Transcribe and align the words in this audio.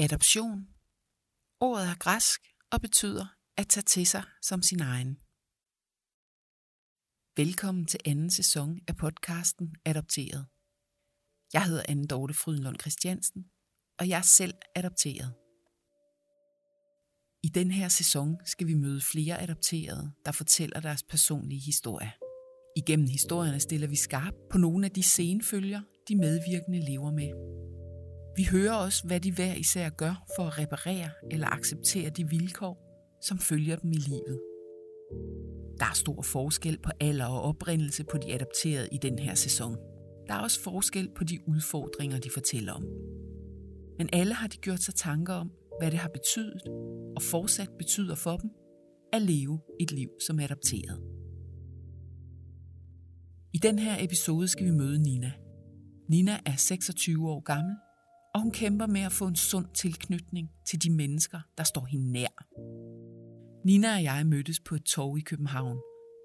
Adoption. 0.00 0.68
Ordet 1.60 1.86
er 1.86 1.96
græsk 1.98 2.40
og 2.72 2.80
betyder 2.80 3.26
at 3.56 3.68
tage 3.68 3.84
til 3.84 4.06
sig 4.06 4.24
som 4.42 4.62
sin 4.62 4.80
egen. 4.80 5.12
Velkommen 7.36 7.86
til 7.86 8.00
anden 8.04 8.30
sæson 8.30 8.80
af 8.88 8.96
podcasten 8.96 9.76
Adopteret. 9.84 10.46
Jeg 11.52 11.64
hedder 11.64 11.82
Anne 11.88 12.06
Dorte 12.06 12.34
Frydenlund 12.34 12.80
Christiansen, 12.80 13.50
og 13.98 14.08
jeg 14.08 14.18
er 14.18 14.28
selv 14.38 14.54
adopteret. 14.76 15.34
I 17.42 17.48
den 17.48 17.70
her 17.70 17.88
sæson 17.88 18.36
skal 18.44 18.66
vi 18.66 18.74
møde 18.74 19.00
flere 19.00 19.42
adopterede, 19.42 20.12
der 20.24 20.32
fortæller 20.32 20.80
deres 20.80 21.02
personlige 21.02 21.60
historie. 21.60 22.12
Igennem 22.76 23.06
historierne 23.06 23.60
stiller 23.60 23.88
vi 23.88 23.96
skarp 23.96 24.34
på 24.50 24.58
nogle 24.58 24.86
af 24.86 24.92
de 24.92 25.02
senfølger, 25.02 25.82
de 26.08 26.16
medvirkende 26.16 26.80
lever 26.90 27.10
med. 27.10 27.30
Vi 28.38 28.44
hører 28.44 28.74
også, 28.74 29.06
hvad 29.06 29.20
de 29.20 29.32
hver 29.32 29.54
især 29.54 29.88
gør 29.90 30.24
for 30.36 30.42
at 30.42 30.58
reparere 30.58 31.10
eller 31.30 31.46
acceptere 31.46 32.10
de 32.10 32.28
vilkår, 32.28 32.74
som 33.22 33.38
følger 33.38 33.76
dem 33.76 33.92
i 33.92 33.96
livet. 33.96 34.40
Der 35.78 35.84
er 35.84 35.94
stor 35.94 36.22
forskel 36.22 36.78
på 36.78 36.90
alder 37.00 37.26
og 37.26 37.42
oprindelse 37.42 38.04
på 38.04 38.18
de 38.18 38.34
adopterede 38.34 38.88
i 38.92 38.98
den 39.02 39.18
her 39.18 39.34
sæson. 39.34 39.76
Der 40.26 40.34
er 40.34 40.38
også 40.38 40.60
forskel 40.60 41.10
på 41.16 41.24
de 41.24 41.38
udfordringer, 41.48 42.18
de 42.18 42.30
fortæller 42.30 42.72
om. 42.72 42.84
Men 43.98 44.08
alle 44.12 44.34
har 44.34 44.48
de 44.48 44.56
gjort 44.56 44.82
sig 44.82 44.94
tanker 44.94 45.34
om, 45.34 45.50
hvad 45.80 45.90
det 45.90 45.98
har 45.98 46.08
betydet 46.08 46.62
og 47.16 47.22
fortsat 47.22 47.70
betyder 47.78 48.14
for 48.14 48.36
dem 48.36 48.50
at 49.12 49.22
leve 49.22 49.60
et 49.80 49.92
liv 49.92 50.08
som 50.26 50.40
adopteret. 50.40 51.02
I 53.52 53.58
den 53.58 53.78
her 53.78 54.04
episode 54.04 54.48
skal 54.48 54.66
vi 54.66 54.70
møde 54.70 55.02
Nina. 55.02 55.32
Nina 56.08 56.40
er 56.46 56.56
26 56.56 57.28
år 57.30 57.40
gammel 57.40 57.74
og 58.38 58.42
hun 58.42 58.50
kæmper 58.50 58.86
med 58.86 59.00
at 59.00 59.12
få 59.12 59.26
en 59.26 59.36
sund 59.36 59.66
tilknytning 59.74 60.50
til 60.64 60.82
de 60.82 60.90
mennesker, 60.90 61.40
der 61.58 61.64
står 61.64 61.84
hende 61.84 62.12
nær. 62.12 62.44
Nina 63.64 63.94
og 63.94 64.02
jeg 64.02 64.26
mødtes 64.26 64.60
på 64.60 64.74
et 64.74 64.82
tog 64.84 65.18
i 65.18 65.20
København, 65.20 65.78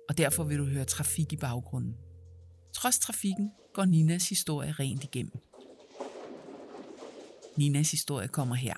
og 0.09 0.17
derfor 0.17 0.43
vil 0.43 0.57
du 0.57 0.65
høre 0.65 0.85
trafik 0.85 1.33
i 1.33 1.37
baggrunden. 1.37 1.95
Trods 2.73 2.99
trafikken 2.99 3.51
går 3.73 3.85
Ninas 3.85 4.29
historie 4.29 4.71
rent 4.71 5.03
igennem. 5.03 5.31
Ninas 7.57 7.91
historie 7.91 8.27
kommer 8.27 8.55
her. 8.55 8.73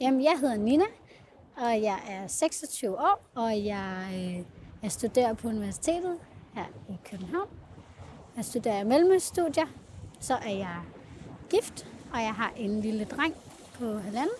Jamen, 0.00 0.22
jeg 0.22 0.38
hedder 0.40 0.56
Nina, 0.56 0.84
og 1.56 1.82
jeg 1.82 1.98
er 2.08 2.26
26 2.26 2.98
år, 2.98 3.30
og 3.34 3.64
jeg, 3.64 4.10
øh, 4.14 4.44
jeg 4.82 4.92
studerer 4.92 5.34
på 5.34 5.48
universitetet 5.48 6.18
her 6.54 6.66
i 6.88 6.96
København. 7.10 7.48
Jeg 8.36 8.44
studerer 8.44 8.84
mellemstudier, 8.84 9.66
så 10.20 10.34
er 10.34 10.50
jeg 10.50 10.76
gift, 11.50 11.86
og 12.12 12.20
jeg 12.20 12.34
har 12.34 12.52
en 12.56 12.80
lille 12.80 13.04
dreng 13.04 13.34
på 13.78 13.98
halvandet. 13.98 14.36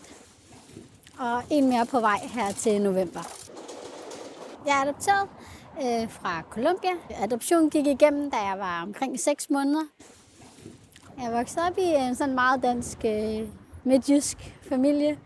Og 1.19 1.43
en 1.51 1.69
mere 1.69 1.87
på 1.87 2.01
vej 2.01 2.19
her 2.33 2.53
til 2.53 2.83
november. 2.83 3.21
Jeg 4.67 4.79
er 4.79 4.83
adopteret 4.83 5.29
øh, 5.77 6.11
fra 6.11 6.43
Colombia. 6.51 6.91
Adoptionen 7.23 7.71
gik 7.71 7.87
igennem, 7.87 8.31
da 8.31 8.37
jeg 8.37 8.59
var 8.59 8.83
omkring 8.83 9.21
6 9.21 9.51
måneder. 9.51 9.85
Jeg 11.23 11.33
voksede 11.33 11.67
op 11.67 11.79
i 11.79 11.83
en 11.83 12.15
sådan 12.15 12.35
meget 12.35 12.63
dansk 12.63 12.99
øh, 13.05 13.49
midtjysk 13.85 14.55
familie. 14.69 15.19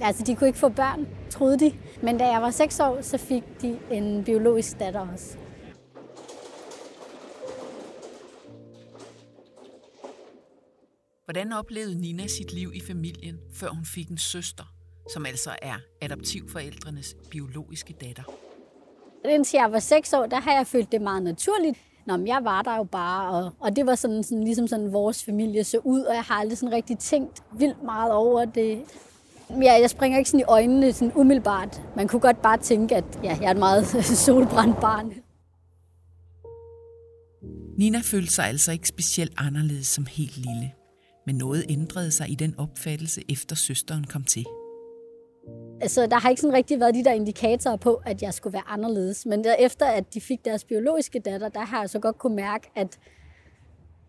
Altså, 0.00 0.22
de 0.22 0.36
kunne 0.36 0.46
ikke 0.46 0.58
få 0.58 0.68
børn, 0.68 1.08
troede 1.30 1.58
de. 1.58 1.74
Men 2.02 2.18
da 2.18 2.26
jeg 2.26 2.42
var 2.42 2.50
6 2.50 2.80
år, 2.80 3.02
så 3.02 3.18
fik 3.18 3.42
de 3.62 3.78
en 3.90 4.24
biologisk 4.24 4.80
datter 4.80 5.06
også. 5.12 5.36
Hvordan 11.28 11.52
oplevede 11.52 12.00
Nina 12.00 12.26
sit 12.26 12.52
liv 12.52 12.70
i 12.74 12.80
familien, 12.80 13.36
før 13.54 13.68
hun 13.68 13.84
fik 13.84 14.08
en 14.08 14.18
søster, 14.18 14.64
som 15.12 15.26
altså 15.26 15.50
er 15.62 15.74
adoptivforældrenes 16.02 17.16
biologiske 17.30 17.92
datter? 17.92 18.22
Indtil 19.24 19.58
jeg 19.58 19.72
var 19.72 19.78
seks 19.78 20.12
år, 20.12 20.26
der 20.26 20.40
har 20.40 20.52
jeg 20.52 20.66
følt 20.66 20.92
det 20.92 21.02
meget 21.02 21.22
naturligt. 21.22 21.78
Nå, 22.06 22.16
men 22.16 22.26
jeg 22.26 22.40
var 22.42 22.62
der 22.62 22.76
jo 22.76 22.84
bare, 22.84 23.30
og, 23.30 23.52
og 23.60 23.76
det 23.76 23.86
var 23.86 23.94
sådan, 23.94 24.22
sådan, 24.22 24.44
ligesom 24.44 24.66
sådan 24.66 24.92
vores 24.92 25.24
familie 25.24 25.64
så 25.64 25.78
ud, 25.84 26.00
og 26.00 26.14
jeg 26.14 26.22
har 26.22 26.34
aldrig 26.34 26.58
sådan 26.58 26.74
rigtig 26.74 26.98
tænkt 26.98 27.42
vildt 27.58 27.82
meget 27.82 28.12
over 28.12 28.44
det. 28.44 28.82
Ja, 29.50 29.72
jeg 29.80 29.90
springer 29.90 30.18
ikke 30.18 30.30
sådan 30.30 30.40
i 30.40 30.48
øjnene 30.48 30.92
sådan 30.92 31.12
umiddelbart. 31.14 31.82
Man 31.96 32.08
kunne 32.08 32.20
godt 32.20 32.42
bare 32.42 32.58
tænke, 32.58 32.96
at 32.96 33.04
ja, 33.22 33.36
jeg 33.40 33.46
er 33.46 33.50
et 33.50 33.56
meget 33.56 33.86
solbrændt 34.26 34.80
barn. 34.80 35.12
Nina 37.78 38.00
følte 38.04 38.32
sig 38.32 38.44
altså 38.44 38.72
ikke 38.72 38.88
specielt 38.88 39.32
anderledes 39.36 39.86
som 39.86 40.06
helt 40.06 40.36
lille 40.36 40.72
men 41.28 41.36
noget 41.36 41.64
ændrede 41.68 42.10
sig 42.10 42.30
i 42.30 42.34
den 42.34 42.54
opfattelse, 42.58 43.22
efter 43.28 43.56
søsteren 43.56 44.04
kom 44.04 44.24
til. 44.24 44.46
Altså, 45.80 46.06
der 46.06 46.18
har 46.18 46.30
ikke 46.30 46.40
sådan 46.40 46.56
rigtig 46.56 46.80
været 46.80 46.94
de 46.94 47.04
der 47.04 47.12
indikatorer 47.12 47.76
på, 47.76 48.00
at 48.06 48.22
jeg 48.22 48.34
skulle 48.34 48.52
være 48.52 48.68
anderledes. 48.68 49.26
Men 49.26 49.44
der, 49.44 49.54
efter 49.54 49.86
at 49.86 50.14
de 50.14 50.20
fik 50.20 50.44
deres 50.44 50.64
biologiske 50.64 51.18
datter, 51.18 51.48
der 51.48 51.60
har 51.60 51.80
jeg 51.80 51.90
så 51.90 51.98
godt 51.98 52.18
kunne 52.18 52.36
mærke, 52.36 52.70
at 52.76 52.98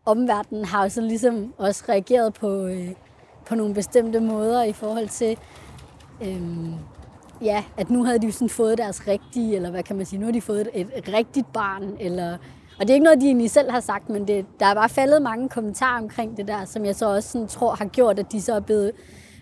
omverdenen 0.06 0.66
har 0.66 0.88
så 0.88 1.02
ligesom 1.02 1.54
også 1.58 1.84
reageret 1.90 2.34
på, 2.34 2.66
øh, 2.66 2.92
på 3.46 3.56
nogle 3.56 3.74
bestemte 3.74 4.20
måder 4.20 4.64
i 4.64 4.74
forhold 4.74 5.10
til, 5.10 5.38
øh, 6.22 6.42
ja, 7.42 7.64
at 7.78 7.90
nu 7.90 8.04
havde 8.04 8.20
de 8.20 8.26
jo 8.26 8.32
sådan 8.32 8.50
fået 8.50 8.78
deres 8.78 9.08
rigtige, 9.08 9.56
eller 9.56 9.72
hvad 9.72 9.84
kan 9.84 9.96
man 9.96 10.06
sige, 10.06 10.20
nu 10.20 10.26
har 10.26 10.34
de 10.34 10.42
fået 10.42 10.70
et, 10.74 10.90
et 10.96 11.14
rigtigt 11.14 11.54
barn, 11.54 11.98
eller 12.00 12.38
og 12.80 12.88
det 12.88 12.90
er 12.90 12.94
ikke 12.94 13.04
noget, 13.04 13.22
de 13.22 13.26
egentlig 13.26 13.52
selv 13.52 13.72
har 13.72 13.80
sagt, 13.80 14.10
men 14.10 14.28
det, 14.28 14.46
der 14.60 14.66
er 14.66 14.74
bare 14.74 14.90
faldet 14.90 15.22
mange 15.22 15.50
kommentarer 15.50 16.02
omkring 16.02 16.38
det 16.38 16.48
der, 16.48 16.66
som 16.66 16.86
jeg 16.86 16.96
så 16.96 17.16
også 17.16 17.30
sådan, 17.30 17.48
tror 17.48 17.76
har 17.76 17.86
gjort, 17.86 18.20
at 18.20 18.32
de 18.32 18.42
så 18.42 18.54
er 18.54 18.60
blevet 18.60 18.92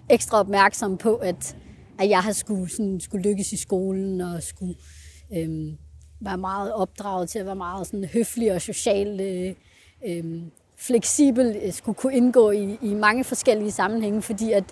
ekstra 0.10 0.40
opmærksomme 0.40 0.98
på, 0.98 1.16
at, 1.16 1.58
at 2.00 2.10
jeg 2.10 2.20
har 2.20 2.32
skulle, 2.32 2.70
sådan, 2.70 3.00
skulle 3.00 3.30
lykkes 3.30 3.52
i 3.52 3.58
skolen 3.58 4.22
og 4.22 4.44
skulle 4.44 4.76
øhm, 5.38 5.78
være 6.22 6.38
meget 6.38 6.74
opdraget 6.74 7.30
til 7.30 7.40
at 7.40 7.46
være 7.46 7.56
meget 7.56 7.88
sådan, 7.88 8.06
høflig 8.14 8.54
og 8.54 8.62
social 8.62 9.20
øh, 9.22 9.56
øh, 10.08 10.42
fleksibel, 10.78 11.58
øh, 11.64 11.74
skulle 11.74 11.96
kunne 11.96 12.16
indgå 12.16 12.52
i, 12.52 12.78
i 12.82 12.94
mange 12.94 13.24
forskellige 13.24 13.72
sammenhænge, 13.72 14.22
fordi 14.22 14.52
at, 14.52 14.64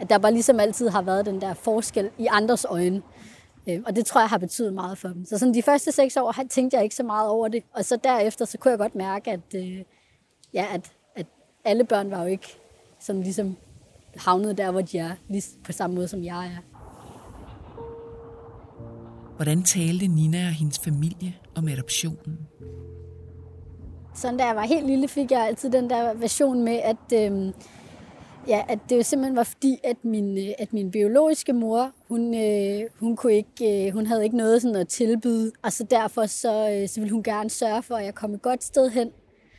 at 0.00 0.10
der 0.10 0.18
bare 0.18 0.32
ligesom 0.32 0.60
altid 0.60 0.88
har 0.88 1.02
været 1.02 1.26
den 1.26 1.40
der 1.40 1.54
forskel 1.54 2.10
i 2.18 2.26
andres 2.30 2.66
øjne. 2.68 3.02
Øh, 3.68 3.80
og 3.86 3.96
det 3.96 4.06
tror 4.06 4.20
jeg 4.20 4.28
har 4.28 4.38
betydet 4.38 4.74
meget 4.74 4.98
for 4.98 5.08
dem. 5.08 5.24
Så 5.24 5.38
sådan 5.38 5.54
de 5.54 5.62
første 5.62 5.92
seks 5.92 6.16
år 6.16 6.34
tænkte 6.50 6.76
jeg 6.76 6.84
ikke 6.84 6.96
så 6.96 7.02
meget 7.02 7.28
over 7.28 7.48
det. 7.48 7.62
Og 7.72 7.84
så 7.84 7.98
derefter, 8.04 8.44
så 8.44 8.58
kunne 8.58 8.70
jeg 8.70 8.78
godt 8.78 8.94
mærke, 8.94 9.30
at, 9.30 9.54
øh, 9.54 9.78
ja, 10.54 10.66
at, 10.72 10.92
at 11.16 11.26
alle 11.64 11.84
børn 11.84 12.10
var 12.10 12.22
jo 12.22 12.28
ikke 12.28 12.56
sådan 13.00 13.22
ligesom 13.22 13.56
havnet 14.16 14.58
der, 14.58 14.70
hvor 14.70 14.80
de 14.80 14.98
er, 14.98 15.10
lige 15.28 15.44
på 15.64 15.72
samme 15.72 15.96
måde 15.96 16.08
som 16.08 16.24
jeg 16.24 16.46
er. 16.46 16.62
Hvordan 19.36 19.62
talte 19.62 20.06
Nina 20.06 20.46
og 20.46 20.52
hendes 20.52 20.78
familie 20.78 21.34
om 21.54 21.68
adoptionen? 21.68 22.38
Sådan 24.14 24.36
da 24.36 24.46
jeg 24.46 24.56
var 24.56 24.62
helt 24.62 24.86
lille, 24.86 25.08
fik 25.08 25.30
jeg 25.30 25.46
altid 25.46 25.70
den 25.70 25.90
der 25.90 26.14
version 26.14 26.64
med, 26.64 26.72
at 26.72 27.32
øh, 27.32 27.52
Ja, 28.48 28.62
at 28.68 28.78
det 28.88 28.96
jo 28.96 29.02
simpelthen 29.02 29.36
var 29.36 29.42
fordi, 29.42 29.80
at 29.84 29.96
min, 30.04 30.38
øh, 30.38 30.54
at 30.58 30.72
min 30.72 30.90
biologiske 30.90 31.52
mor, 31.52 31.90
hun, 32.08 32.34
øh, 32.34 32.80
hun, 33.00 33.16
kunne 33.16 33.32
ikke, 33.32 33.86
øh, 33.86 33.92
hun 33.92 34.06
havde 34.06 34.24
ikke 34.24 34.36
noget 34.36 34.62
sådan 34.62 34.76
at 34.76 34.88
tilbyde, 34.88 35.52
og 35.62 35.72
så 35.72 35.84
derfor 35.84 36.26
så, 36.26 36.70
øh, 36.70 36.88
så 36.88 37.00
ville 37.00 37.12
hun 37.12 37.22
gerne 37.22 37.50
sørge 37.50 37.82
for, 37.82 37.94
at 37.94 38.04
jeg 38.04 38.14
kom 38.14 38.34
et 38.34 38.42
godt 38.42 38.64
sted 38.64 38.90
hen. 38.90 39.10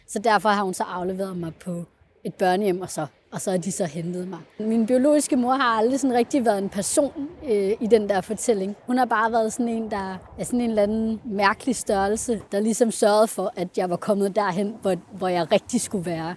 Så 0.07 0.19
derfor 0.19 0.49
har 0.49 0.63
hun 0.63 0.73
så 0.73 0.83
afleveret 0.83 1.37
mig 1.37 1.53
på 1.55 1.83
et 2.23 2.33
børnehjem, 2.33 2.81
og 2.81 2.89
så, 2.89 3.05
og 3.31 3.41
så 3.41 3.51
har 3.51 3.57
de 3.57 3.71
så 3.71 3.85
hentet 3.85 4.27
mig. 4.27 4.39
Min 4.59 4.85
biologiske 4.85 5.35
mor 5.35 5.53
har 5.53 5.77
aldrig 5.77 5.99
sådan 5.99 6.17
rigtig 6.17 6.45
været 6.45 6.57
en 6.57 6.69
person 6.69 7.29
øh, 7.43 7.71
i 7.81 7.87
den 7.91 8.09
der 8.09 8.21
fortælling. 8.21 8.75
Hun 8.87 8.97
har 8.97 9.05
bare 9.05 9.31
været 9.31 9.53
sådan 9.53 9.67
en, 9.67 9.91
der 9.91 10.17
er 10.39 10.43
sådan 10.43 10.61
en 10.61 10.69
eller 10.69 10.83
anden 10.83 11.21
mærkelig 11.25 11.75
størrelse, 11.75 12.41
der 12.51 12.59
ligesom 12.59 12.91
sørgede 12.91 13.27
for, 13.27 13.53
at 13.55 13.77
jeg 13.77 13.89
var 13.89 13.95
kommet 13.95 14.35
derhen, 14.35 14.75
hvor, 14.81 14.95
hvor 15.17 15.27
jeg 15.27 15.51
rigtig 15.51 15.81
skulle 15.81 16.05
være. 16.05 16.35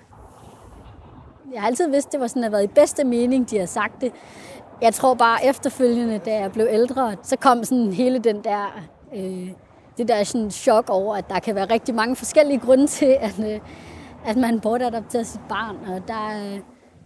Jeg 1.53 1.61
har 1.61 1.67
altid 1.67 1.91
vidst, 1.91 2.13
det 2.13 2.21
var 2.21 2.27
sådan, 2.27 2.45
at 2.45 2.47
det 2.47 2.53
været 2.53 2.65
i 2.65 2.75
bedste 2.75 3.05
mening, 3.05 3.51
de 3.51 3.59
har 3.59 3.67
sagt 3.67 4.01
det. 4.01 4.13
Jeg 4.83 4.95
tror 4.95 5.15
bare 5.15 5.47
efterfølgende, 5.47 6.19
da 6.19 6.35
jeg 6.41 6.53
blev 6.53 6.67
ældre, 6.71 7.17
så 7.23 7.37
kom 7.37 7.65
sådan 7.65 7.93
hele 7.93 8.19
den 8.19 8.45
der, 8.45 8.89
øh, 9.15 9.51
det 9.99 10.09
der 10.09 10.25
sådan 10.25 10.51
chok 10.51 10.91
over, 10.91 11.17
at 11.17 11.25
der 11.29 11.39
kan 11.39 11.55
være 11.55 11.65
rigtig 11.65 11.95
mange 11.95 12.17
forskellige 12.17 12.59
grunde 12.59 12.87
til, 12.87 13.17
at, 13.21 13.39
øh, 13.39 13.61
at 14.27 14.37
man 14.37 14.61
bortadopterer 14.61 15.23
sit 15.23 15.41
barn. 15.49 15.77
Og 15.77 16.09
der, 16.09 16.53
øh, 16.55 16.61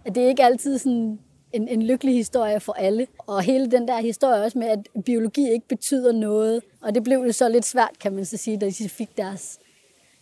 at 0.05 0.15
det 0.15 0.23
er 0.23 0.27
ikke 0.27 0.43
altid 0.43 0.77
sådan 0.77 1.19
en, 1.53 1.67
en 1.67 1.83
lykkelig 1.83 2.15
historie 2.15 2.59
for 2.59 2.73
alle. 2.73 3.07
Og 3.17 3.41
hele 3.41 3.71
den 3.71 3.87
der 3.87 3.97
historie 3.97 4.43
også 4.43 4.57
med, 4.57 4.67
at 4.67 5.03
biologi 5.05 5.51
ikke 5.51 5.67
betyder 5.67 6.11
noget. 6.11 6.61
Og 6.81 6.95
det 6.95 7.03
blev 7.03 7.17
jo 7.17 7.31
så 7.31 7.49
lidt 7.49 7.65
svært, 7.65 7.99
kan 8.01 8.13
man 8.13 8.25
så 8.25 8.37
sige, 8.37 8.57
da 8.57 8.69
de 8.69 8.89
fik 8.89 9.17
deres, 9.17 9.59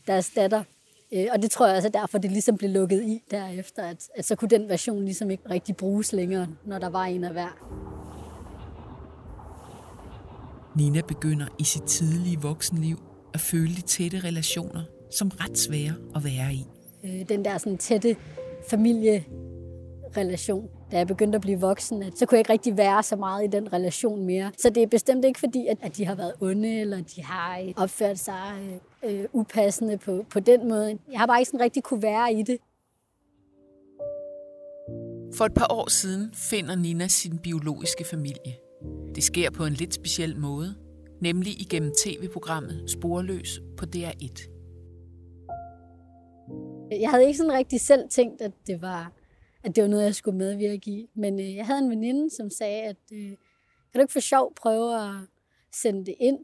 deres 0.08 0.30
datter. 0.36 0.64
Øh, 1.14 1.28
og 1.34 1.42
det 1.42 1.52
tror 1.52 1.68
jeg 1.68 1.76
også 1.76 1.88
er 1.88 1.92
derfor, 1.92 2.18
det 2.18 2.32
ligesom 2.32 2.58
blev 2.58 2.70
lukket 2.70 3.04
i 3.04 3.24
derefter, 3.32 3.84
at, 3.84 4.10
at 4.16 4.26
så 4.26 4.36
kunne 4.36 4.50
den 4.50 4.70
version 4.70 5.06
ligesom 5.06 5.30
ikke 5.30 5.44
rigtig 5.50 5.76
bruges 5.76 6.14
længere, 6.14 6.48
når 6.66 6.80
der 6.80 6.90
var 6.90 7.06
en 7.06 7.24
af 7.24 7.32
hver. 7.32 7.58
Nina 10.78 11.02
begynder 11.08 11.46
i 11.60 11.64
sit 11.64 11.84
tidlige 11.84 12.42
voksenliv 12.42 12.98
at 13.34 13.40
føle 13.40 13.76
de 13.76 13.82
tætte 13.82 14.20
relationer 14.20 14.84
som 15.12 15.32
ret 15.40 15.58
svære 15.58 15.94
at 16.16 16.24
være 16.24 16.54
i. 16.54 16.66
Øh, 17.04 17.30
den 17.30 17.46
der 17.46 17.58
sådan 17.58 17.78
tætte 17.78 18.16
familie 18.70 19.26
relation. 20.18 20.70
Da 20.92 20.98
jeg 20.98 21.08
begyndte 21.08 21.36
at 21.36 21.42
blive 21.42 21.60
voksen, 21.60 22.04
at 22.04 22.18
så 22.18 22.26
kunne 22.26 22.36
jeg 22.36 22.40
ikke 22.40 22.54
rigtig 22.54 22.78
være 22.78 23.04
så 23.04 23.16
meget 23.16 23.44
i 23.44 23.48
den 23.48 23.74
relation 23.74 24.26
mere. 24.26 24.52
Så 24.58 24.70
det 24.70 24.84
er 24.84 24.88
bestemt 24.88 25.26
ikke 25.26 25.40
fordi, 25.40 25.68
at, 25.68 25.78
at 25.82 25.98
de 25.98 26.06
har 26.06 26.16
været 26.16 26.34
onde, 26.42 26.80
eller 26.80 27.02
de 27.16 27.24
har 27.24 27.62
opført 27.78 28.20
sig 28.20 28.82
øh, 29.04 29.26
upassende 29.34 29.98
på, 29.98 30.26
på 30.30 30.40
den 30.40 30.70
måde. 30.70 31.00
Jeg 31.12 31.20
har 31.20 31.28
bare 31.28 31.40
ikke 31.40 31.50
sådan 31.50 31.60
rigtig 31.60 31.84
kunne 31.84 32.02
være 32.02 32.34
i 32.34 32.44
det. 32.44 32.58
For 35.34 35.46
et 35.46 35.54
par 35.54 35.68
år 35.70 35.90
siden 35.90 36.34
finder 36.34 36.76
Nina 36.76 37.08
sin 37.08 37.38
biologiske 37.38 38.04
familie. 38.04 38.56
Det 39.16 39.24
sker 39.24 39.50
på 39.50 39.66
en 39.66 39.74
lidt 39.74 39.94
speciel 39.94 40.38
måde, 40.38 40.76
nemlig 41.22 41.62
igennem 41.62 41.92
tv-programmet 42.04 42.90
Sporløs 42.90 43.62
på 43.78 43.86
DR1. 43.96 44.48
Jeg 46.92 47.10
havde 47.10 47.26
ikke 47.26 47.38
sådan 47.38 47.54
rigtig 47.54 47.82
selv 47.82 48.10
tænkt, 48.10 48.42
at 48.42 48.52
det 48.68 48.82
var, 48.82 49.14
at 49.64 49.76
det 49.76 49.82
var 49.84 49.90
noget, 49.90 50.06
jeg 50.06 50.16
skulle 50.16 50.38
medvirke 50.38 50.92
i. 50.92 51.10
Men 51.14 51.40
øh, 51.40 51.56
jeg 51.56 51.66
havde 51.66 51.80
en 51.80 51.90
veninde, 51.90 52.30
som 52.36 52.50
sagde, 52.50 52.82
at 52.82 52.98
øh, 53.14 53.28
kan 53.28 53.38
du 53.96 54.00
ikke 54.00 54.14
for 54.14 54.20
sjov 54.20 54.54
prøve 54.56 54.96
at 54.96 55.16
sende 55.72 56.06
det 56.06 56.16
ind? 56.20 56.40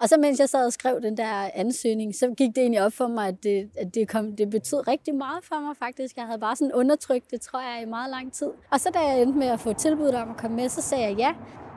Og 0.00 0.08
så 0.08 0.16
mens 0.16 0.40
jeg 0.40 0.48
sad 0.48 0.66
og 0.66 0.72
skrev 0.72 1.02
den 1.02 1.16
der 1.16 1.50
ansøgning, 1.54 2.14
så 2.14 2.34
gik 2.36 2.48
det 2.48 2.58
egentlig 2.58 2.82
op 2.82 2.92
for 2.92 3.06
mig, 3.06 3.28
at 3.28 3.42
det, 3.42 3.70
at 3.78 3.94
det, 3.94 4.08
kom, 4.08 4.36
det 4.36 4.50
betød 4.50 4.88
rigtig 4.88 5.14
meget 5.14 5.44
for 5.44 5.60
mig 5.60 5.76
faktisk. 5.76 6.16
Jeg 6.16 6.24
havde 6.24 6.38
bare 6.38 6.56
sådan 6.56 6.72
undertrykt 6.72 7.30
det, 7.30 7.40
tror 7.40 7.60
jeg, 7.60 7.82
i 7.82 7.88
meget 7.88 8.10
lang 8.10 8.32
tid. 8.32 8.50
Og 8.70 8.80
så 8.80 8.90
da 8.94 8.98
jeg 8.98 9.22
endte 9.22 9.38
med 9.38 9.46
at 9.46 9.60
få 9.60 9.72
tilbud 9.72 10.08
om 10.08 10.30
at 10.30 10.36
komme 10.36 10.56
med, 10.56 10.68
så 10.68 10.82
sagde 10.82 11.04
jeg 11.04 11.16
ja. 11.18 11.34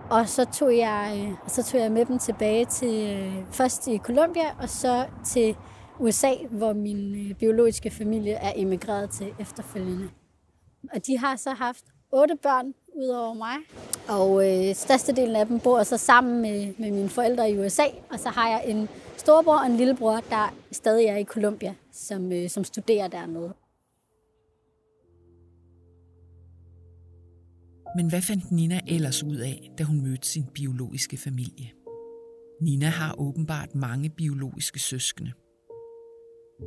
Og 0.10 0.30
så 0.30 0.46
tog 0.46 0.78
jeg, 0.78 1.26
øh, 1.28 1.50
så 1.50 1.64
tog 1.64 1.82
jeg 1.82 1.92
med 1.92 2.06
dem 2.06 2.20
tilbage 2.20 2.66
til 2.66 3.10
øh, 3.10 3.46
først 3.52 3.88
i 3.88 3.98
Colombia, 3.98 4.56
og 4.62 4.70
så 4.70 5.06
til 5.26 5.56
USA, 6.00 6.32
hvor 6.50 6.74
min 6.74 7.30
øh, 7.30 7.36
biologiske 7.36 7.90
familie 7.90 8.34
er 8.34 8.52
emigreret 8.56 9.10
til 9.10 9.34
efterfølgende. 9.40 10.10
Og 10.94 11.08
de 11.08 11.18
har 11.18 11.36
så 11.36 11.50
haft 11.50 11.86
otte 12.12 12.36
børn 12.44 12.74
ud 12.96 13.08
over 13.08 13.34
mig, 13.34 13.56
og 14.08 14.30
øh, 14.48 14.76
størstedelen 14.76 15.36
af 15.36 15.46
dem 15.46 15.60
bor 15.60 15.84
så 15.84 15.98
sammen 15.98 16.42
med, 16.42 16.74
med 16.78 16.92
mine 16.92 17.10
forældre 17.10 17.52
i 17.52 17.60
USA, 17.60 17.84
og 18.12 18.20
så 18.20 18.30
har 18.30 18.50
jeg 18.50 18.64
en 18.68 18.90
storbror 19.18 19.60
og 19.60 19.66
en 19.66 19.78
lillebror, 19.78 20.24
der 20.30 20.54
stadig 20.72 21.06
er 21.06 21.18
i 21.18 21.24
Colombia, 21.24 21.76
som, 21.92 22.32
øh, 22.32 22.50
som 22.50 22.64
studerer 22.64 23.08
dernede. 23.08 23.54
Men 27.96 28.10
hvad 28.10 28.22
fandt 28.22 28.52
Nina 28.52 28.80
ellers 28.88 29.24
ud 29.24 29.36
af, 29.36 29.72
da 29.78 29.84
hun 29.84 30.02
mødte 30.02 30.28
sin 30.28 30.46
biologiske 30.54 31.18
familie? 31.18 31.72
Nina 32.62 32.88
har 32.88 33.16
åbenbart 33.20 33.76
mange 33.76 34.10
biologiske 34.10 34.80
søskende. 34.80 35.32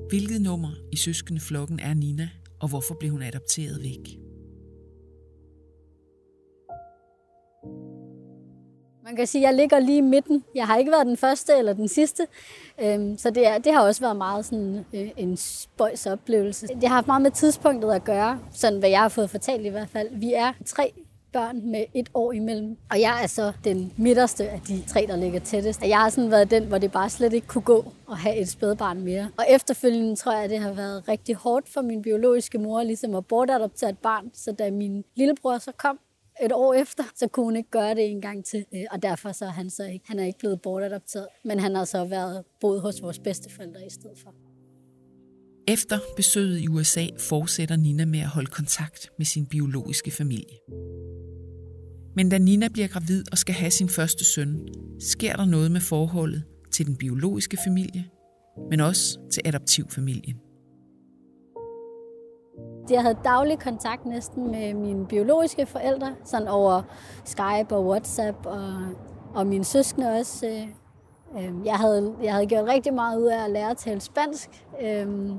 Hvilket 0.09 0.41
nummer 0.43 0.71
i 0.93 0.97
søskendeflokken 0.97 1.81
er 1.81 1.95
Nina, 1.95 2.31
og 2.61 2.69
hvorfor 2.69 2.95
blev 3.01 3.11
hun 3.11 3.23
adopteret 3.23 3.83
væk? 3.83 4.28
Man 9.08 9.16
kan 9.16 9.26
sige, 9.26 9.44
at 9.44 9.50
jeg 9.50 9.56
ligger 9.56 9.78
lige 9.78 9.99
i 9.99 10.00
midten. 10.00 10.44
Jeg 10.55 10.66
har 10.66 10.76
ikke 10.76 10.90
været 10.90 11.06
den 11.06 11.16
første 11.16 11.52
eller 11.58 11.72
den 11.72 11.88
sidste, 11.88 12.26
øhm, 12.82 13.19
så 13.19 13.31
det, 13.31 13.46
er, 13.46 13.58
det 13.58 13.72
har 13.72 13.81
også 13.81 14.00
været 14.00 14.16
meget 14.16 14.44
sådan 14.44 14.87
øh, 14.93 15.10
en 15.16 15.37
spøjs 15.37 16.06
oplevelse. 16.06 16.66
Det 16.66 16.88
har 16.88 16.94
haft 16.94 17.06
meget 17.06 17.22
med 17.22 17.31
tidspunktet 17.31 17.93
at 17.93 18.05
gøre, 18.05 18.40
sådan 18.52 18.78
hvad 18.78 18.88
jeg 18.88 19.00
har 19.00 19.08
fået 19.08 19.31
fortalt 19.31 19.66
i 19.66 19.69
hvert 19.69 19.88
fald. 19.88 20.08
Vi 20.12 20.32
er 20.32 20.52
tre 20.66 20.93
børn 21.32 21.70
med 21.70 21.84
et 21.94 22.08
år 22.14 22.32
imellem. 22.32 22.76
Og 22.90 23.00
jeg 23.00 23.22
er 23.22 23.26
så 23.26 23.52
den 23.64 23.93
midterste 23.96 24.49
af 24.49 24.60
de 24.69 24.82
tre, 24.87 25.06
der 25.08 25.16
ligger 25.16 25.40
tættest. 25.40 25.82
Jeg 25.82 25.99
har 25.99 26.10
sådan 26.10 26.31
været 26.31 26.50
den, 26.50 26.64
hvor 26.64 26.78
det 26.78 26.93
bare 26.93 27.10
slet 27.10 27.32
ikke 27.32 27.46
kunne 27.46 27.62
gå 27.62 27.93
at 28.10 28.16
have 28.16 28.37
et 28.37 28.49
spædbarn 28.49 29.00
mere. 29.00 29.28
Og 29.38 29.44
efterfølgende 29.49 30.16
tror 30.16 30.32
jeg, 30.32 30.44
at 30.44 30.50
det 30.50 30.58
har 30.58 30.72
været 30.72 31.08
rigtig 31.08 31.34
hårdt 31.34 31.69
for 31.69 31.82
min 31.82 32.02
biologiske 32.02 32.58
mor, 32.58 32.82
ligesom 32.82 33.14
at 33.14 33.26
bortadoptere 33.26 33.90
et 33.90 33.99
barn. 33.99 34.31
Så 34.34 34.52
da 34.52 34.70
min 34.70 35.05
lillebror 35.16 35.58
så 35.58 35.72
kom, 35.76 35.99
et 36.44 36.52
år 36.52 36.75
efter, 36.75 37.05
så 37.17 37.29
kunne 37.29 37.44
hun 37.44 37.56
ikke 37.56 37.70
gøre 37.70 37.94
det 37.94 38.11
en 38.11 38.20
gang 38.20 38.44
til. 38.44 38.64
Øh, 38.75 38.85
og 38.90 39.02
derfor 39.02 39.32
så 39.32 39.44
er 39.44 39.50
han 39.50 39.70
så 39.70 39.85
ikke, 39.85 40.05
han 40.08 40.19
er 40.19 40.25
ikke 40.25 40.38
blevet 40.38 40.62
bortadopteret, 40.62 41.26
men 41.44 41.61
han 41.61 41.75
har 41.75 41.85
så 41.85 42.05
været 42.05 42.44
boet 42.61 42.81
hos 42.81 43.02
vores 43.02 43.19
bedsteforældre 43.19 43.87
i 43.87 43.90
stedet 43.90 44.19
for. 44.19 44.35
Efter 45.69 45.99
besøget 46.17 46.61
i 46.61 46.69
USA 46.69 47.06
fortsætter 47.19 47.76
Nina 47.76 48.05
med 48.05 48.20
at 48.20 48.26
holde 48.26 48.50
kontakt 48.50 49.11
med 49.19 49.26
sin 49.26 49.46
biologiske 49.46 50.11
familie. 50.11 50.58
Men 52.17 52.29
da 52.29 52.38
Nina 52.38 52.69
bliver 52.69 52.88
gravid 52.88 53.25
og 53.32 53.38
skal 53.38 53.55
have 53.55 53.70
sin 53.70 53.88
første 53.88 54.25
søn, 54.25 54.69
sker 55.00 55.37
der 55.37 55.44
noget 55.44 55.70
med 55.70 55.81
forholdet 55.81 56.44
til 56.73 56.87
den 56.87 56.96
biologiske 56.96 57.58
familie, 57.64 58.05
men 58.70 58.81
også 58.81 59.19
til 59.32 59.43
adoptivfamilien. 59.44 60.37
Jeg 62.90 63.02
havde 63.02 63.19
daglig 63.25 63.58
kontakt 63.58 64.06
næsten 64.06 64.50
med 64.50 64.75
mine 64.75 65.06
biologiske 65.06 65.67
forældre, 65.67 66.14
sådan 66.25 66.49
over 66.49 66.82
Skype 67.25 67.76
og 67.76 67.87
WhatsApp, 67.87 68.46
og, 68.46 68.75
og 69.35 69.46
mine 69.46 69.64
søskende 69.64 70.11
også. 70.11 70.46
Øh, 70.46 70.69
øhm, 71.44 71.64
jeg 71.64 71.75
havde, 71.75 72.14
jeg 72.23 72.32
havde 72.32 72.46
gjort 72.46 72.64
rigtig 72.69 72.94
meget 72.94 73.19
ud 73.20 73.26
af 73.26 73.44
at 73.44 73.50
lære 73.50 73.70
at 73.70 73.76
tale 73.76 74.00
spansk, 74.00 74.49
øh, 74.82 75.31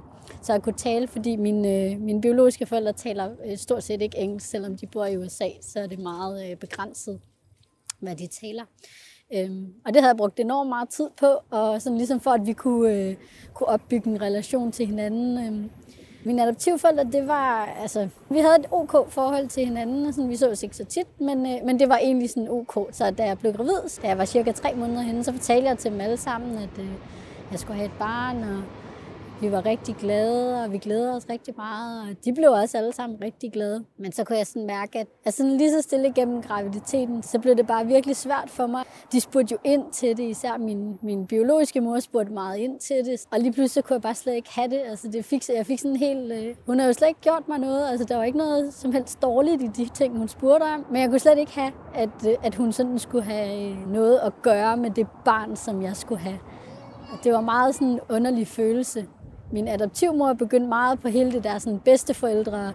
så 0.41 0.53
jeg 0.53 0.61
kunne 0.61 0.73
tale, 0.73 1.07
fordi 1.07 1.35
mine, 1.35 1.91
øh, 1.91 1.99
mine 1.99 2.21
biologiske 2.21 2.65
forældre 2.65 2.93
taler 2.93 3.31
øh, 3.45 3.57
stort 3.57 3.83
set 3.83 4.01
ikke 4.01 4.17
engelsk, 4.17 4.49
selvom 4.49 4.77
de 4.77 4.87
bor 4.87 5.05
i 5.05 5.17
USA, 5.17 5.49
så 5.61 5.79
er 5.79 5.87
det 5.87 5.99
meget 5.99 6.51
øh, 6.51 6.57
begrænset, 6.57 7.19
hvad 7.99 8.15
de 8.15 8.27
taler. 8.27 8.63
Øhm, 9.33 9.73
og 9.85 9.93
det 9.93 10.01
havde 10.01 10.09
jeg 10.09 10.17
brugt 10.17 10.39
enormt 10.39 10.69
meget 10.69 10.89
tid 10.89 11.09
på, 11.19 11.27
og 11.49 11.81
sådan 11.81 11.97
ligesom 11.97 12.19
for, 12.19 12.31
at 12.31 12.45
vi 12.45 12.53
kunne, 12.53 12.93
øh, 12.93 13.15
kunne 13.53 13.67
opbygge 13.67 14.09
en 14.09 14.21
relation 14.21 14.71
til 14.71 14.85
hinanden. 14.85 15.47
Øhm, 15.47 15.69
mine 16.23 16.43
adoptivforældre, 16.43 17.03
det 17.03 17.27
var, 17.27 17.69
altså, 17.81 18.07
vi 18.29 18.39
havde 18.39 18.55
et 18.59 18.65
OK 18.71 19.11
forhold 19.11 19.47
til 19.47 19.65
hinanden, 19.65 20.05
og 20.05 20.13
sådan, 20.13 20.29
vi 20.29 20.35
så 20.35 20.51
os 20.51 20.63
ikke 20.63 20.75
så 20.75 20.85
tit, 20.85 21.21
men, 21.21 21.45
øh, 21.45 21.65
men 21.65 21.79
det 21.79 21.89
var 21.89 21.97
egentlig 21.97 22.29
sådan 22.29 22.49
OK. 22.49 22.87
Så 22.91 23.11
da 23.11 23.25
jeg 23.25 23.39
blev 23.39 23.53
gravid, 23.53 24.01
da 24.01 24.07
jeg 24.07 24.17
var 24.17 24.25
cirka 24.25 24.51
tre 24.51 24.73
måneder 24.75 25.01
henne, 25.01 25.23
så 25.23 25.31
fortalte 25.31 25.67
jeg 25.69 25.77
til 25.77 25.91
dem 25.91 26.01
alle 26.01 26.17
sammen, 26.17 26.57
at 26.57 26.79
øh, 26.79 26.89
jeg 27.51 27.59
skulle 27.59 27.77
have 27.77 27.85
et 27.85 27.99
barn, 27.99 28.43
og 28.43 28.63
vi 29.41 29.51
var 29.51 29.65
rigtig 29.65 29.95
glade, 29.95 30.63
og 30.63 30.71
vi 30.71 30.77
glædede 30.77 31.15
os 31.15 31.29
rigtig 31.29 31.53
meget, 31.57 32.01
og 32.01 32.25
de 32.25 32.33
blev 32.33 32.51
også 32.51 32.77
alle 32.77 32.93
sammen 32.93 33.17
rigtig 33.21 33.51
glade. 33.51 33.85
Men 33.97 34.11
så 34.11 34.23
kunne 34.23 34.37
jeg 34.37 34.47
sådan 34.47 34.65
mærke, 34.67 34.99
at, 34.99 35.07
altså 35.25 35.43
lige 35.43 35.71
så 35.71 35.81
stille 35.81 36.13
gennem 36.13 36.41
graviditeten, 36.41 37.23
så 37.23 37.39
blev 37.39 37.55
det 37.55 37.67
bare 37.67 37.85
virkelig 37.85 38.15
svært 38.15 38.49
for 38.49 38.67
mig. 38.67 38.83
De 39.11 39.21
spurgte 39.21 39.51
jo 39.51 39.57
ind 39.63 39.83
til 39.91 40.17
det, 40.17 40.23
især 40.23 40.57
min, 40.57 40.97
min 41.01 41.27
biologiske 41.27 41.81
mor 41.81 41.99
spurgte 41.99 42.33
meget 42.33 42.57
ind 42.57 42.79
til 42.79 43.05
det, 43.05 43.25
og 43.31 43.39
lige 43.39 43.53
pludselig 43.53 43.83
så 43.83 43.87
kunne 43.87 43.93
jeg 43.93 44.01
bare 44.01 44.15
slet 44.15 44.33
ikke 44.33 44.49
have 44.51 44.69
det. 44.69 44.81
Altså 44.85 45.07
det 45.07 45.25
fik, 45.25 45.49
jeg 45.49 45.65
fik 45.65 45.79
sådan 45.79 45.95
helt, 45.95 46.31
øh, 46.31 46.55
hun 46.65 46.79
havde 46.79 46.89
jo 46.89 46.93
slet 46.93 47.07
ikke 47.07 47.21
gjort 47.21 47.47
mig 47.47 47.59
noget, 47.59 47.89
altså 47.89 48.05
der 48.05 48.17
var 48.17 48.23
ikke 48.23 48.37
noget 48.37 48.73
som 48.73 48.91
helst 48.91 49.21
dårligt 49.21 49.61
i 49.61 49.67
de 49.67 49.89
ting, 49.93 50.17
hun 50.17 50.27
spurgte 50.27 50.63
om, 50.63 50.85
men 50.91 51.01
jeg 51.01 51.09
kunne 51.09 51.19
slet 51.19 51.37
ikke 51.37 51.51
have, 51.51 51.71
at, 51.95 52.27
øh, 52.27 52.33
at 52.43 52.55
hun 52.55 52.71
sådan 52.71 52.99
skulle 52.99 53.23
have 53.23 53.71
øh, 53.71 53.91
noget 53.91 54.19
at 54.19 54.33
gøre 54.41 54.77
med 54.77 54.91
det 54.91 55.07
barn, 55.25 55.55
som 55.55 55.81
jeg 55.81 55.95
skulle 55.95 56.21
have. 56.21 56.39
Og 57.11 57.23
det 57.23 57.33
var 57.33 57.41
meget 57.41 57.75
sådan 57.75 57.87
en 57.87 57.99
underlig 58.09 58.47
følelse 58.47 59.07
min 59.51 59.67
adoptivmor 59.67 60.33
begyndte 60.33 60.69
meget 60.69 60.99
på 60.99 61.07
hele 61.07 61.31
det 61.31 61.43
der 61.43 61.57
sådan 61.57 61.79
bedsteforældre. 61.79 62.73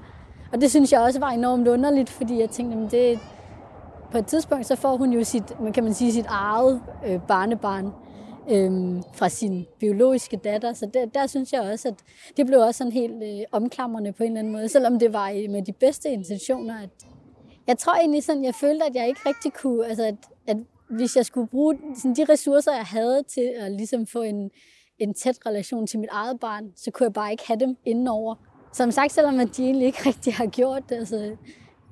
Og 0.53 0.61
det 0.61 0.71
synes 0.71 0.93
jeg 0.93 1.01
også 1.01 1.21
var 1.21 1.31
enormt 1.31 1.69
underligt, 1.69 2.11
fordi 2.11 2.41
jeg 2.41 2.51
tænkte, 2.51 2.77
jamen 2.77 2.91
det, 2.91 3.19
på 4.11 4.19
et 4.19 4.27
tidspunkt 4.27 4.67
så 4.67 4.77
får 4.77 4.97
hun 4.97 5.13
jo 5.13 5.25
sit, 5.25 5.61
man 5.61 5.73
kan 5.73 5.85
man 5.85 5.95
sige, 5.95 6.13
sit 6.13 6.27
eget 6.29 6.83
øh, 7.07 7.21
barnebarn 7.29 7.93
øh, 8.51 9.03
fra 9.15 9.29
sin 9.29 9.67
biologiske 9.81 10.37
datter. 10.37 10.73
Så 10.73 10.91
der, 10.95 11.07
der 11.07 11.27
synes 11.27 11.53
jeg 11.53 11.61
også, 11.61 11.89
at 11.89 11.95
det 12.37 12.47
blev 12.47 12.61
også 12.61 12.79
sådan 12.79 12.93
helt 12.93 13.23
øh, 13.23 13.45
omklamrende 13.53 14.13
på 14.13 14.23
en 14.23 14.29
eller 14.29 14.39
anden 14.39 14.53
måde, 14.53 14.69
selvom 14.69 14.99
det 14.99 15.13
var 15.13 15.31
øh, 15.31 15.51
med 15.51 15.63
de 15.63 15.73
bedste 15.73 16.09
intentioner. 16.09 16.83
At 16.83 16.91
jeg 17.67 17.79
tror 17.79 17.95
egentlig 17.95 18.25
sådan, 18.25 18.45
jeg 18.45 18.55
følte, 18.55 18.85
at 18.85 18.95
jeg 18.95 19.09
ikke 19.09 19.21
rigtig 19.27 19.53
kunne, 19.53 19.87
altså 19.87 20.05
at, 20.05 20.17
at 20.47 20.57
hvis 20.91 21.17
jeg 21.17 21.27
skulle 21.27 21.49
bruge 21.49 21.79
sådan 21.97 22.15
de 22.15 22.25
ressourcer, 22.25 22.73
jeg 22.73 22.85
havde 22.85 23.23
til 23.23 23.53
at 23.57 23.73
ligesom 23.73 24.07
få 24.07 24.23
en, 24.23 24.51
en 24.99 25.15
tæt 25.15 25.39
relation 25.47 25.87
til 25.87 25.99
mit 25.99 26.09
eget 26.13 26.41
barn, 26.41 26.73
så 26.77 26.91
kunne 26.91 27.05
jeg 27.05 27.13
bare 27.13 27.31
ikke 27.31 27.47
have 27.47 27.61
dem 27.61 27.77
indenover. 27.85 28.35
Som 28.73 28.91
sagt, 28.91 29.13
selvom 29.13 29.49
de 29.49 29.65
egentlig 29.65 29.87
ikke 29.87 29.99
rigtig 30.09 30.35
har 30.35 30.47
gjort 30.47 30.83
det, 30.89 30.97
altså, 30.97 31.37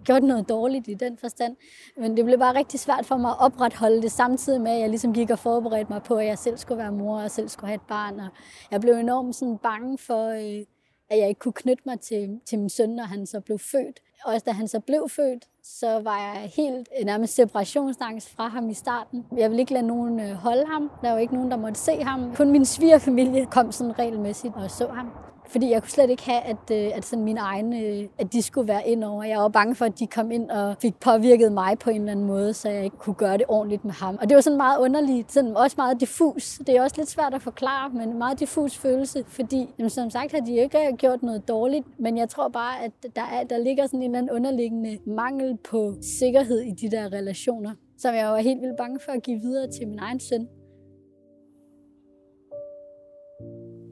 gjort 0.05 0.23
noget 0.23 0.49
dårligt 0.49 0.89
i 0.89 0.95
den 0.95 1.19
forstand. 1.19 1.57
Men 1.97 2.17
det 2.17 2.25
blev 2.25 2.39
bare 2.39 2.55
rigtig 2.55 2.81
svært 2.81 3.07
for 3.07 3.17
mig 3.17 3.31
at 3.31 3.41
opretholde 3.41 4.03
det 4.03 4.13
samtidig 4.13 4.61
med, 4.61 4.71
at 4.71 4.81
jeg 4.81 4.89
ligesom 4.89 5.13
gik 5.13 5.31
og 5.31 5.39
forberedte 5.39 5.93
mig 5.93 6.03
på, 6.03 6.17
at 6.17 6.27
jeg 6.27 6.39
selv 6.39 6.57
skulle 6.57 6.79
være 6.79 6.93
mor 6.93 7.21
og 7.21 7.31
selv 7.31 7.49
skulle 7.49 7.69
have 7.69 7.75
et 7.75 7.89
barn. 7.89 8.21
Og 8.21 8.29
jeg 8.71 8.81
blev 8.81 8.95
enormt 8.95 9.37
sådan 9.37 9.59
bange 9.59 9.99
for, 9.99 10.29
øh, 10.29 10.65
at 11.11 11.19
jeg 11.19 11.29
ikke 11.29 11.39
kunne 11.39 11.53
knytte 11.53 11.83
mig 11.87 12.01
til, 12.01 12.41
til 12.47 12.59
min 12.59 12.69
søn, 12.69 12.91
når 12.91 13.05
han 13.05 13.27
så 13.27 13.41
blev 13.41 13.59
født. 13.59 14.01
Også 14.25 14.45
da 14.47 14.51
han 14.51 14.69
så 14.69 14.81
blev 14.81 15.09
født, 15.09 15.45
så 15.65 16.01
var 16.01 16.19
jeg 16.19 16.51
helt 16.57 16.89
øh, 16.99 17.07
nærmest 17.07 17.35
separationsangst 17.35 18.35
fra 18.37 18.49
ham 18.49 18.71
i 18.71 18.75
starten. 18.75 19.27
Jeg 19.37 19.51
ville 19.51 19.61
ikke 19.61 19.73
lade 19.73 19.87
nogen 19.87 20.21
øh, 20.21 20.31
holde 20.31 20.65
ham. 20.67 20.91
Der 21.03 21.13
var 21.13 21.19
ikke 21.19 21.35
nogen, 21.35 21.51
der 21.51 21.57
måtte 21.57 21.81
se 21.81 22.03
ham. 22.03 22.35
Kun 22.37 22.51
min 22.51 22.65
svigerfamilie 22.65 23.47
kom 23.47 23.73
sådan 23.73 23.99
regelmæssigt 23.99 24.55
og 24.57 24.71
så 24.71 24.89
ham. 24.89 25.11
Fordi 25.53 25.71
jeg 25.71 25.83
kunne 25.83 25.91
slet 25.91 26.11
ikke 26.11 26.23
have, 26.23 26.41
at, 26.41 26.71
øh, 26.73 26.97
at 26.97 27.05
sådan 27.05 27.25
mine 27.25 27.41
egne, 27.41 27.81
øh, 27.81 28.09
at 28.19 28.33
de 28.33 28.43
skulle 28.43 28.69
være 28.69 28.89
ind 28.89 29.05
over. 29.05 29.25
Jeg 29.25 29.39
var 29.39 29.49
bange 29.49 29.75
for, 29.75 29.85
at 29.85 29.99
de 29.99 30.07
kom 30.07 30.31
ind 30.31 30.51
og 30.51 30.77
fik 30.83 30.95
påvirket 31.01 31.53
mig 31.53 31.79
på 31.79 31.91
en 31.91 31.97
eller 31.97 32.13
anden 32.13 32.27
måde, 32.27 32.55
så 32.55 32.69
jeg 32.69 32.85
ikke 32.85 32.97
kunne 32.97 33.15
gøre 33.15 33.39
det 33.39 33.45
ordentligt 33.49 33.85
med 33.85 33.93
ham. 33.93 34.19
Og 34.21 34.29
det 34.29 34.35
var 34.35 34.41
sådan 34.41 34.57
meget 34.57 34.79
underligt, 34.79 35.33
sådan 35.33 35.57
også 35.57 35.75
meget 35.79 36.01
diffus. 36.01 36.59
Det 36.67 36.77
er 36.77 36.83
også 36.83 36.97
lidt 36.99 37.09
svært 37.09 37.35
at 37.35 37.43
forklare, 37.43 37.91
men 37.91 38.09
en 38.09 38.19
meget 38.19 38.41
diffus 38.41 38.77
følelse, 38.77 39.25
fordi 39.29 39.69
jamen, 39.79 39.91
som 39.91 40.11
sagt 40.11 40.33
har 40.33 40.41
de 40.41 40.57
ikke 40.57 40.79
øh, 40.79 40.95
gjort 40.97 41.23
noget 41.23 41.49
dårligt, 41.49 41.87
men 41.99 42.19
jeg 42.19 42.29
tror 42.29 42.49
bare, 42.49 42.85
at 42.85 42.93
der, 43.17 43.23
er, 43.23 43.45
der 43.45 43.59
ligger 43.59 43.87
sådan 43.87 44.03
en 44.03 44.05
eller 44.05 44.19
anden 44.19 44.37
underliggende 44.37 44.99
mangel 45.07 45.59
på 45.71 45.95
sikkerhed 46.19 46.61
i 46.61 46.71
de 46.71 46.91
der 46.91 47.13
relationer, 47.13 47.71
som 47.99 48.15
jeg 48.15 48.27
var 48.27 48.39
helt 48.39 48.61
vildt 48.61 48.77
bange 48.77 49.01
for 49.05 49.13
at 49.13 49.23
give 49.23 49.41
videre 49.41 49.71
til 49.71 49.89
min 49.89 49.99
egen 49.99 50.21
søn. 50.21 50.49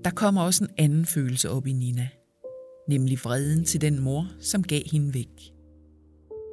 Der 0.04 0.10
kommer 0.10 0.42
også 0.42 0.64
en 0.64 0.70
anden 0.78 1.06
følelse 1.06 1.50
op 1.50 1.66
i 1.66 1.72
Nina, 1.72 2.08
nemlig 2.88 3.18
vreden 3.24 3.64
til 3.64 3.80
den 3.80 4.00
mor, 4.00 4.26
som 4.40 4.62
gav 4.62 4.80
hende 4.92 5.14
væk. 5.14 5.52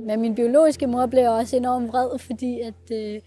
Men 0.05 0.21
min 0.21 0.35
biologiske 0.35 0.87
mor 0.87 1.05
blev 1.05 1.31
også 1.31 1.57
enormt 1.57 1.87
vred, 1.87 2.19
fordi 2.19 2.59
at, 2.59 2.91
øh, 2.91 3.21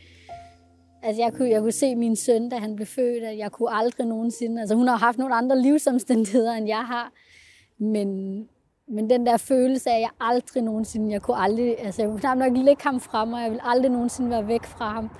altså 1.02 1.22
jeg, 1.22 1.32
kunne, 1.32 1.50
jeg 1.50 1.60
kunne 1.60 1.72
se 1.72 1.94
min 1.94 2.16
søn, 2.16 2.48
da 2.48 2.56
han 2.56 2.76
blev 2.76 2.86
født, 2.86 3.24
at 3.24 3.38
jeg 3.38 3.52
kunne 3.52 3.72
aldrig 3.72 4.06
nogensinde... 4.06 4.60
Altså 4.60 4.74
hun 4.74 4.88
har 4.88 4.96
haft 4.96 5.18
nogle 5.18 5.34
andre 5.34 5.62
livsomstændigheder, 5.62 6.52
end 6.52 6.66
jeg 6.66 6.84
har. 6.86 7.12
Men, 7.78 8.38
men 8.90 9.11
den 9.11 9.26
der 9.26 9.37
følelse 9.37 9.90
af, 9.90 9.94
at 9.94 10.00
jeg 10.00 10.11
aldrig 10.20 10.62
nogensinde... 10.62 11.12
Jeg 11.12 11.23
kunne 11.23 11.37
aldrig... 11.37 11.85
Altså 11.85 12.02
jeg 12.02 12.09
kunne 12.11 12.20
knap 12.20 12.38
nok 12.38 12.56
lægge 12.56 12.82
ham 12.82 13.00
fra 13.00 13.25
mig. 13.25 13.42
Jeg 13.42 13.50
ville 13.50 13.68
aldrig 13.68 13.90
nogensinde 13.90 14.30
være 14.30 14.49
væk 14.49 14.64
fra 14.64 14.92
ham. 14.92 15.11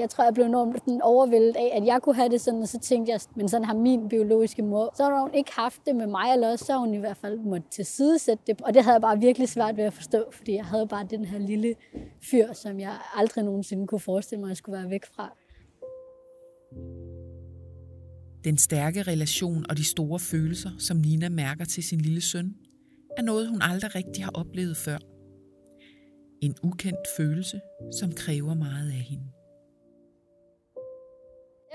Jeg 0.00 0.10
tror, 0.10 0.24
jeg 0.24 0.34
blev 0.34 0.46
enormt 0.46 1.02
overvældet 1.02 1.56
af, 1.56 1.72
at 1.74 1.86
jeg 1.86 2.02
kunne 2.02 2.14
have 2.14 2.28
det 2.28 2.40
sådan, 2.40 2.62
og 2.62 2.68
så 2.68 2.78
tænkte 2.78 3.12
jeg, 3.12 3.20
men 3.36 3.48
sådan 3.48 3.64
har 3.64 3.74
min 3.74 4.08
biologiske 4.08 4.62
mor. 4.62 4.94
Så 4.96 5.02
har 5.04 5.20
hun 5.20 5.34
ikke 5.34 5.50
haft 5.52 5.80
det 5.86 5.96
med 5.96 6.06
mig, 6.06 6.32
eller 6.32 6.50
også 6.50 6.64
så 6.64 6.72
har 6.72 6.78
hun 6.78 6.94
i 6.94 6.98
hvert 6.98 7.16
fald 7.16 7.38
måtte 7.38 7.66
tilsidesætte 7.70 8.42
det. 8.46 8.62
Og 8.62 8.74
det 8.74 8.82
havde 8.82 8.94
jeg 8.94 9.02
bare 9.02 9.18
virkelig 9.18 9.48
svært 9.48 9.76
ved 9.76 9.84
at 9.84 9.92
forstå, 9.92 10.24
fordi 10.32 10.54
jeg 10.54 10.64
havde 10.64 10.86
bare 10.86 11.06
den 11.10 11.24
her 11.24 11.38
lille 11.38 11.74
fyr, 12.30 12.52
som 12.52 12.80
jeg 12.80 12.92
aldrig 13.14 13.44
nogensinde 13.44 13.86
kunne 13.86 14.00
forestille 14.00 14.40
mig, 14.40 14.46
at 14.46 14.50
jeg 14.50 14.56
skulle 14.56 14.78
være 14.78 14.90
væk 14.90 15.04
fra. 15.14 15.36
Den 18.44 18.56
stærke 18.58 19.02
relation 19.02 19.64
og 19.70 19.76
de 19.76 19.84
store 19.84 20.18
følelser, 20.18 20.70
som 20.78 20.96
Nina 20.96 21.28
mærker 21.28 21.64
til 21.64 21.82
sin 21.82 22.00
lille 22.00 22.20
søn, 22.20 22.54
er 23.18 23.22
noget, 23.22 23.48
hun 23.48 23.62
aldrig 23.62 23.94
rigtig 23.94 24.24
har 24.24 24.32
oplevet 24.34 24.76
før. 24.76 24.98
En 26.42 26.54
ukendt 26.62 27.08
følelse, 27.16 27.60
som 28.00 28.12
kræver 28.12 28.54
meget 28.54 28.88
af 28.88 29.04
hende. 29.10 29.37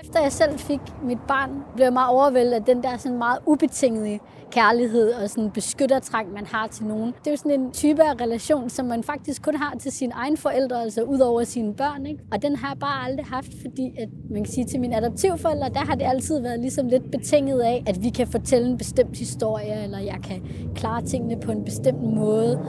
Efter 0.02 0.20
jeg 0.20 0.32
selv 0.32 0.58
fik 0.58 0.80
mit 1.02 1.18
barn, 1.28 1.50
blev 1.74 1.84
jeg 1.84 1.92
meget 1.92 2.10
overvældet 2.10 2.52
af 2.52 2.62
den 2.62 2.82
der 2.82 2.96
sådan 2.96 3.18
meget 3.18 3.38
ubetingede 3.46 4.18
kærlighed 4.50 5.12
og 5.12 5.30
sådan 5.30 5.50
beskyttertrang, 5.50 6.32
man 6.32 6.46
har 6.46 6.66
til 6.66 6.84
nogen. 6.84 7.06
Det 7.06 7.26
er 7.26 7.30
jo 7.30 7.36
sådan 7.36 7.60
en 7.60 7.72
type 7.72 8.02
af 8.02 8.20
relation, 8.20 8.70
som 8.70 8.86
man 8.86 9.02
faktisk 9.02 9.42
kun 9.42 9.54
har 9.56 9.74
til 9.80 9.92
sine 9.92 10.12
egne 10.12 10.36
forældre, 10.36 10.82
altså 10.82 11.02
ud 11.02 11.18
over 11.18 11.44
sine 11.44 11.74
børn. 11.74 12.06
Ikke? 12.06 12.24
Og 12.32 12.42
den 12.42 12.56
har 12.56 12.68
jeg 12.68 12.78
bare 12.78 13.04
aldrig 13.04 13.26
haft, 13.26 13.52
fordi 13.62 13.94
at 13.98 14.08
man 14.30 14.44
kan 14.44 14.52
sige 14.52 14.66
til 14.66 14.80
mine 14.80 14.96
adoptivforældre, 14.96 15.68
der 15.68 15.78
har 15.78 15.94
det 15.94 16.04
altid 16.04 16.40
været 16.40 16.60
ligesom 16.60 16.88
lidt 16.88 17.10
betinget 17.10 17.60
af, 17.60 17.82
at 17.86 18.02
vi 18.02 18.08
kan 18.10 18.26
fortælle 18.26 18.68
en 18.68 18.78
bestemt 18.78 19.18
historie, 19.18 19.82
eller 19.84 19.98
jeg 19.98 20.18
kan 20.24 20.42
klare 20.74 21.02
tingene 21.02 21.40
på 21.40 21.52
en 21.52 21.64
bestemt 21.64 22.02
måde. 22.02 22.60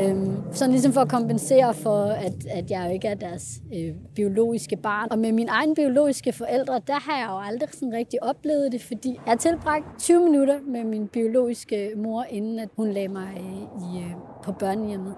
Øhm, 0.00 0.36
sådan 0.52 0.70
ligesom 0.70 0.92
for 0.92 1.00
at 1.00 1.08
kompensere 1.08 1.74
for, 1.74 2.04
at, 2.04 2.46
at 2.50 2.70
jeg 2.70 2.84
jo 2.86 2.92
ikke 2.92 3.08
er 3.08 3.14
deres 3.14 3.60
øh, 3.76 3.94
biologiske 4.14 4.76
barn. 4.76 5.08
Og 5.10 5.18
med 5.18 5.32
mine 5.32 5.50
egne 5.50 5.74
biologiske 5.74 6.32
forældre, 6.32 6.65
der 6.66 7.00
har 7.00 7.18
jeg 7.18 7.28
jo 7.30 7.38
aldrig 7.38 7.68
sådan 7.72 7.92
rigtig 7.92 8.22
oplevet 8.22 8.72
det, 8.72 8.82
fordi 8.82 9.20
jeg 9.26 9.38
tilbragte 9.38 9.88
20 9.98 10.20
minutter 10.20 10.58
med 10.66 10.84
min 10.84 11.08
biologiske 11.08 11.92
mor, 11.96 12.24
inden 12.30 12.58
at 12.58 12.68
hun 12.76 12.90
lagde 12.90 13.08
mig 13.08 13.28
øh, 13.36 13.96
i, 13.96 14.02
øh, 14.02 14.12
på 14.42 14.52
børnehjemmet. 14.52 15.14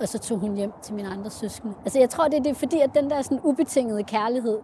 Og 0.00 0.08
så 0.08 0.18
tog 0.18 0.38
hun 0.38 0.56
hjem 0.56 0.72
til 0.82 0.94
mine 0.94 1.08
andre 1.08 1.30
søskende. 1.30 1.74
Altså 1.84 1.98
jeg 1.98 2.10
tror, 2.10 2.28
det 2.28 2.38
er 2.38 2.42
det, 2.42 2.56
fordi, 2.56 2.80
at 2.80 2.90
den 2.94 3.10
der 3.10 3.22
sådan 3.22 3.40
ubetingede 3.44 4.02
kærlighed, 4.02 4.58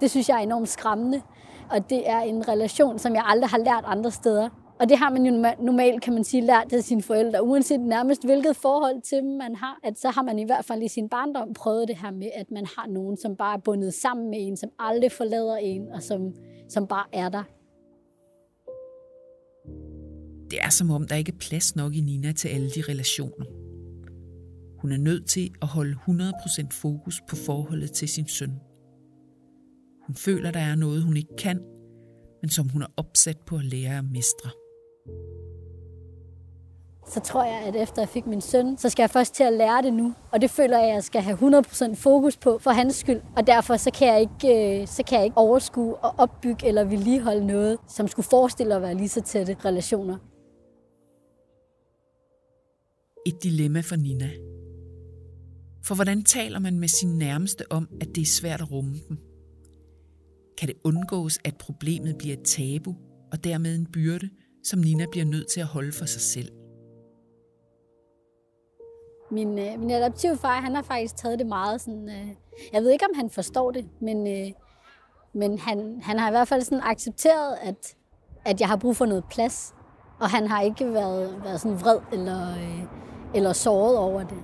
det 0.00 0.10
synes 0.10 0.28
jeg 0.28 0.36
er 0.36 0.42
enormt 0.42 0.68
skræmmende. 0.68 1.22
Og 1.70 1.90
det 1.90 2.10
er 2.10 2.20
en 2.20 2.48
relation, 2.48 2.98
som 2.98 3.14
jeg 3.14 3.22
aldrig 3.26 3.50
har 3.50 3.58
lært 3.58 3.84
andre 3.86 4.10
steder. 4.10 4.48
Og 4.80 4.88
det 4.88 4.98
har 4.98 5.10
man 5.10 5.26
jo 5.26 5.32
normalt, 5.64 6.02
kan 6.02 6.14
man 6.14 6.24
sige, 6.24 6.46
lært 6.46 6.72
af 6.72 6.84
sine 6.84 7.02
forældre. 7.02 7.42
Uanset 7.42 7.80
nærmest 7.80 8.24
hvilket 8.24 8.56
forhold 8.56 9.02
til 9.02 9.18
dem 9.18 9.36
man 9.36 9.54
har, 9.54 9.80
at 9.84 9.98
så 9.98 10.10
har 10.10 10.22
man 10.22 10.38
i 10.38 10.44
hvert 10.44 10.64
fald 10.64 10.82
i 10.82 10.88
sin 10.88 11.08
barndom 11.08 11.54
prøvet 11.54 11.88
det 11.88 11.96
her 11.96 12.10
med, 12.10 12.30
at 12.34 12.50
man 12.50 12.66
har 12.76 12.86
nogen, 12.86 13.16
som 13.16 13.36
bare 13.36 13.56
er 13.56 13.60
bundet 13.60 13.94
sammen 13.94 14.30
med 14.30 14.38
en, 14.40 14.56
som 14.56 14.70
aldrig 14.78 15.12
forlader 15.12 15.56
en, 15.56 15.88
og 15.88 16.02
som, 16.02 16.34
som 16.68 16.86
bare 16.86 17.06
er 17.12 17.28
der. 17.28 17.42
Det 20.50 20.58
er 20.62 20.68
som 20.70 20.90
om, 20.90 21.06
der 21.06 21.16
ikke 21.16 21.32
er 21.32 21.38
plads 21.38 21.76
nok 21.76 21.94
i 21.94 22.00
Nina 22.00 22.32
til 22.32 22.48
alle 22.48 22.70
de 22.70 22.82
relationer. 22.88 23.46
Hun 24.80 24.92
er 24.92 24.98
nødt 24.98 25.26
til 25.26 25.50
at 25.62 25.68
holde 25.68 25.96
100% 26.08 26.66
fokus 26.70 27.20
på 27.28 27.36
forholdet 27.36 27.92
til 27.92 28.08
sin 28.08 28.28
søn. 28.28 28.52
Hun 30.06 30.14
føler, 30.14 30.50
der 30.50 30.60
er 30.60 30.74
noget, 30.74 31.02
hun 31.02 31.16
ikke 31.16 31.36
kan, 31.38 31.60
men 32.42 32.50
som 32.50 32.68
hun 32.68 32.82
er 32.82 32.92
opsat 32.96 33.38
på 33.46 33.56
at 33.56 33.64
lære 33.64 33.98
at 33.98 34.04
mestre 34.04 34.50
så 37.10 37.20
tror 37.20 37.44
jeg, 37.44 37.62
at 37.66 37.76
efter 37.76 38.02
jeg 38.02 38.08
fik 38.08 38.26
min 38.26 38.40
søn, 38.40 38.78
så 38.78 38.88
skal 38.88 39.02
jeg 39.02 39.10
først 39.10 39.34
til 39.34 39.44
at 39.44 39.52
lære 39.52 39.82
det 39.82 39.92
nu. 39.94 40.14
Og 40.32 40.40
det 40.40 40.50
føler 40.50 40.78
jeg, 40.78 40.88
at 40.88 40.94
jeg 40.94 41.04
skal 41.04 41.22
have 41.22 41.38
100% 41.38 41.94
fokus 41.94 42.36
på 42.36 42.58
for 42.58 42.70
hans 42.70 42.94
skyld. 42.94 43.20
Og 43.36 43.46
derfor 43.46 43.76
så 43.76 43.90
kan 43.90 44.08
jeg 44.08 44.20
ikke, 44.20 44.80
øh, 44.80 44.86
så 44.86 45.02
kan 45.02 45.16
jeg 45.18 45.24
ikke 45.24 45.36
overskue 45.36 45.96
og 45.96 46.14
opbygge 46.18 46.66
eller 46.66 46.84
vedligeholde 46.84 47.46
noget, 47.46 47.78
som 47.88 48.08
skulle 48.08 48.26
forestille 48.30 48.74
at 48.74 48.82
være 48.82 48.94
lige 48.94 49.08
så 49.08 49.20
tætte 49.20 49.56
relationer. 49.64 50.16
Et 53.26 53.42
dilemma 53.42 53.80
for 53.80 53.96
Nina. 53.96 54.30
For 55.84 55.94
hvordan 55.94 56.22
taler 56.24 56.58
man 56.58 56.78
med 56.78 56.88
sin 56.88 57.18
nærmeste 57.18 57.72
om, 57.72 57.88
at 58.00 58.08
det 58.14 58.22
er 58.22 58.26
svært 58.26 58.60
at 58.60 58.72
rumme 58.72 58.94
dem? 59.08 59.18
Kan 60.58 60.68
det 60.68 60.76
undgås, 60.84 61.38
at 61.44 61.56
problemet 61.56 62.18
bliver 62.18 62.36
et 62.36 62.44
tabu 62.44 62.94
og 63.32 63.44
dermed 63.44 63.74
en 63.74 63.86
byrde, 63.86 64.30
som 64.64 64.78
Nina 64.78 65.04
bliver 65.10 65.26
nødt 65.26 65.46
til 65.52 65.60
at 65.60 65.66
holde 65.66 65.92
for 65.92 66.04
sig 66.06 66.20
selv? 66.20 66.52
Min, 69.30 69.58
øh, 69.58 69.78
min 69.78 69.90
adoptivfar, 69.90 70.60
han 70.60 70.74
har 70.74 70.82
faktisk 70.82 71.16
taget 71.16 71.38
det 71.38 71.46
meget 71.46 71.80
sådan... 71.80 72.08
Øh, 72.08 72.28
jeg 72.72 72.82
ved 72.82 72.90
ikke, 72.90 73.04
om 73.04 73.14
han 73.14 73.30
forstår 73.30 73.70
det, 73.70 73.88
men, 74.00 74.26
øh, 74.26 74.52
men 75.34 75.58
han, 75.58 76.00
han 76.02 76.18
har 76.18 76.28
i 76.28 76.30
hvert 76.30 76.48
fald 76.48 76.62
sådan 76.62 76.82
accepteret, 76.84 77.56
at, 77.62 77.96
at 78.44 78.60
jeg 78.60 78.68
har 78.68 78.76
brug 78.76 78.96
for 78.96 79.06
noget 79.06 79.24
plads. 79.30 79.74
Og 80.20 80.30
han 80.30 80.46
har 80.46 80.62
ikke 80.62 80.92
været, 80.92 81.44
været 81.44 81.60
sådan 81.60 81.80
vred 81.80 81.98
eller, 82.12 82.50
øh, 82.50 82.82
eller 83.34 83.52
såret 83.52 83.98
over 83.98 84.22
det. 84.22 84.38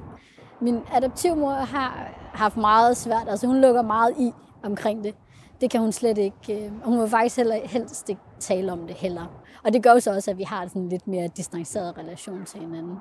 Min 0.60 0.78
adoptivmor 0.92 1.50
har 1.52 2.12
haft 2.34 2.56
meget 2.56 2.96
svært, 2.96 3.28
altså 3.28 3.46
hun 3.46 3.60
lukker 3.60 3.82
meget 3.82 4.14
i 4.18 4.32
omkring 4.62 5.04
det. 5.04 5.14
Det 5.60 5.70
kan 5.70 5.80
hun 5.80 5.92
slet 5.92 6.18
ikke, 6.18 6.64
øh, 6.64 6.72
hun 6.84 7.00
vil 7.00 7.08
faktisk 7.08 7.36
heller, 7.36 7.60
helst 7.64 8.08
ikke 8.08 8.20
tale 8.40 8.72
om 8.72 8.86
det 8.86 8.96
heller. 8.96 9.42
Og 9.64 9.72
det 9.72 9.82
gør 9.82 9.92
jo 9.92 10.00
så 10.00 10.14
også, 10.14 10.30
at 10.30 10.38
vi 10.38 10.42
har 10.42 10.68
sådan 10.68 10.82
en 10.82 10.88
lidt 10.88 11.06
mere 11.06 11.28
distanceret 11.36 11.98
relation 11.98 12.44
til 12.44 12.60
hinanden 12.60 12.96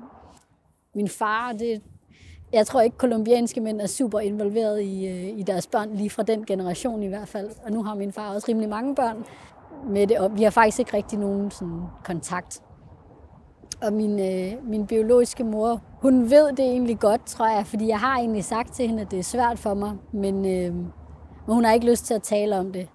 min 0.96 1.10
far, 1.10 1.51
det, 1.51 1.82
jeg 2.54 2.68
tror 2.68 2.82
ikke, 2.82 2.98
kolumbianske 2.98 3.62
mænd 3.62 3.82
er 3.82 3.88
super 3.88 4.20
involveret 4.20 4.82
i, 4.82 5.08
øh, 5.08 5.39
i 5.39 5.44
deres 5.44 5.68
børn, 5.68 5.96
lige 5.96 6.10
fra 6.10 6.24
den 6.24 6.46
generation 6.46 7.04
i 7.04 7.08
hvert 7.08 7.27
fald. 7.27 7.50
Og 7.65 7.72
nu 7.72 7.84
har 7.84 7.96
min 7.96 8.12
far 8.12 8.34
også 8.34 8.46
rimelig 8.50 8.70
mange 8.70 8.96
børn 8.96 9.25
med 9.88 10.08
det, 10.08 10.20
og 10.20 10.38
vi 10.38 10.44
har 10.44 10.50
faktisk 10.50 10.80
ikke 10.80 10.94
rigtig 10.94 11.20
nogen 11.20 11.51
sådan, 11.51 11.82
kontakt. 12.04 12.62
Og 13.82 13.94
min, 13.94 14.20
øh, 14.20 14.63
min 14.63 14.88
biologiske 14.88 15.44
mor, 15.44 15.82
hun 16.01 16.30
ved 16.30 16.51
det 16.51 16.60
egentlig 16.65 17.00
godt, 17.00 17.25
tror 17.25 17.48
jeg, 17.48 17.65
fordi 17.65 17.88
jeg 17.88 18.00
har 18.00 18.18
egentlig 18.18 18.44
sagt 18.44 18.74
til 18.74 18.88
hende, 18.88 19.01
at 19.01 19.12
det 19.12 19.20
er 19.20 19.24
svært 19.24 19.60
for 19.60 19.74
mig, 19.74 19.94
men, 20.13 20.36
øh, 20.36 20.74
men 20.75 20.92
hun 21.48 21.65
har 21.65 21.74
ikke 21.74 21.89
lyst 21.89 22.06
til 22.06 22.13
at 22.13 22.24
tale 22.24 22.60
om 22.60 22.72
det. 22.72 22.88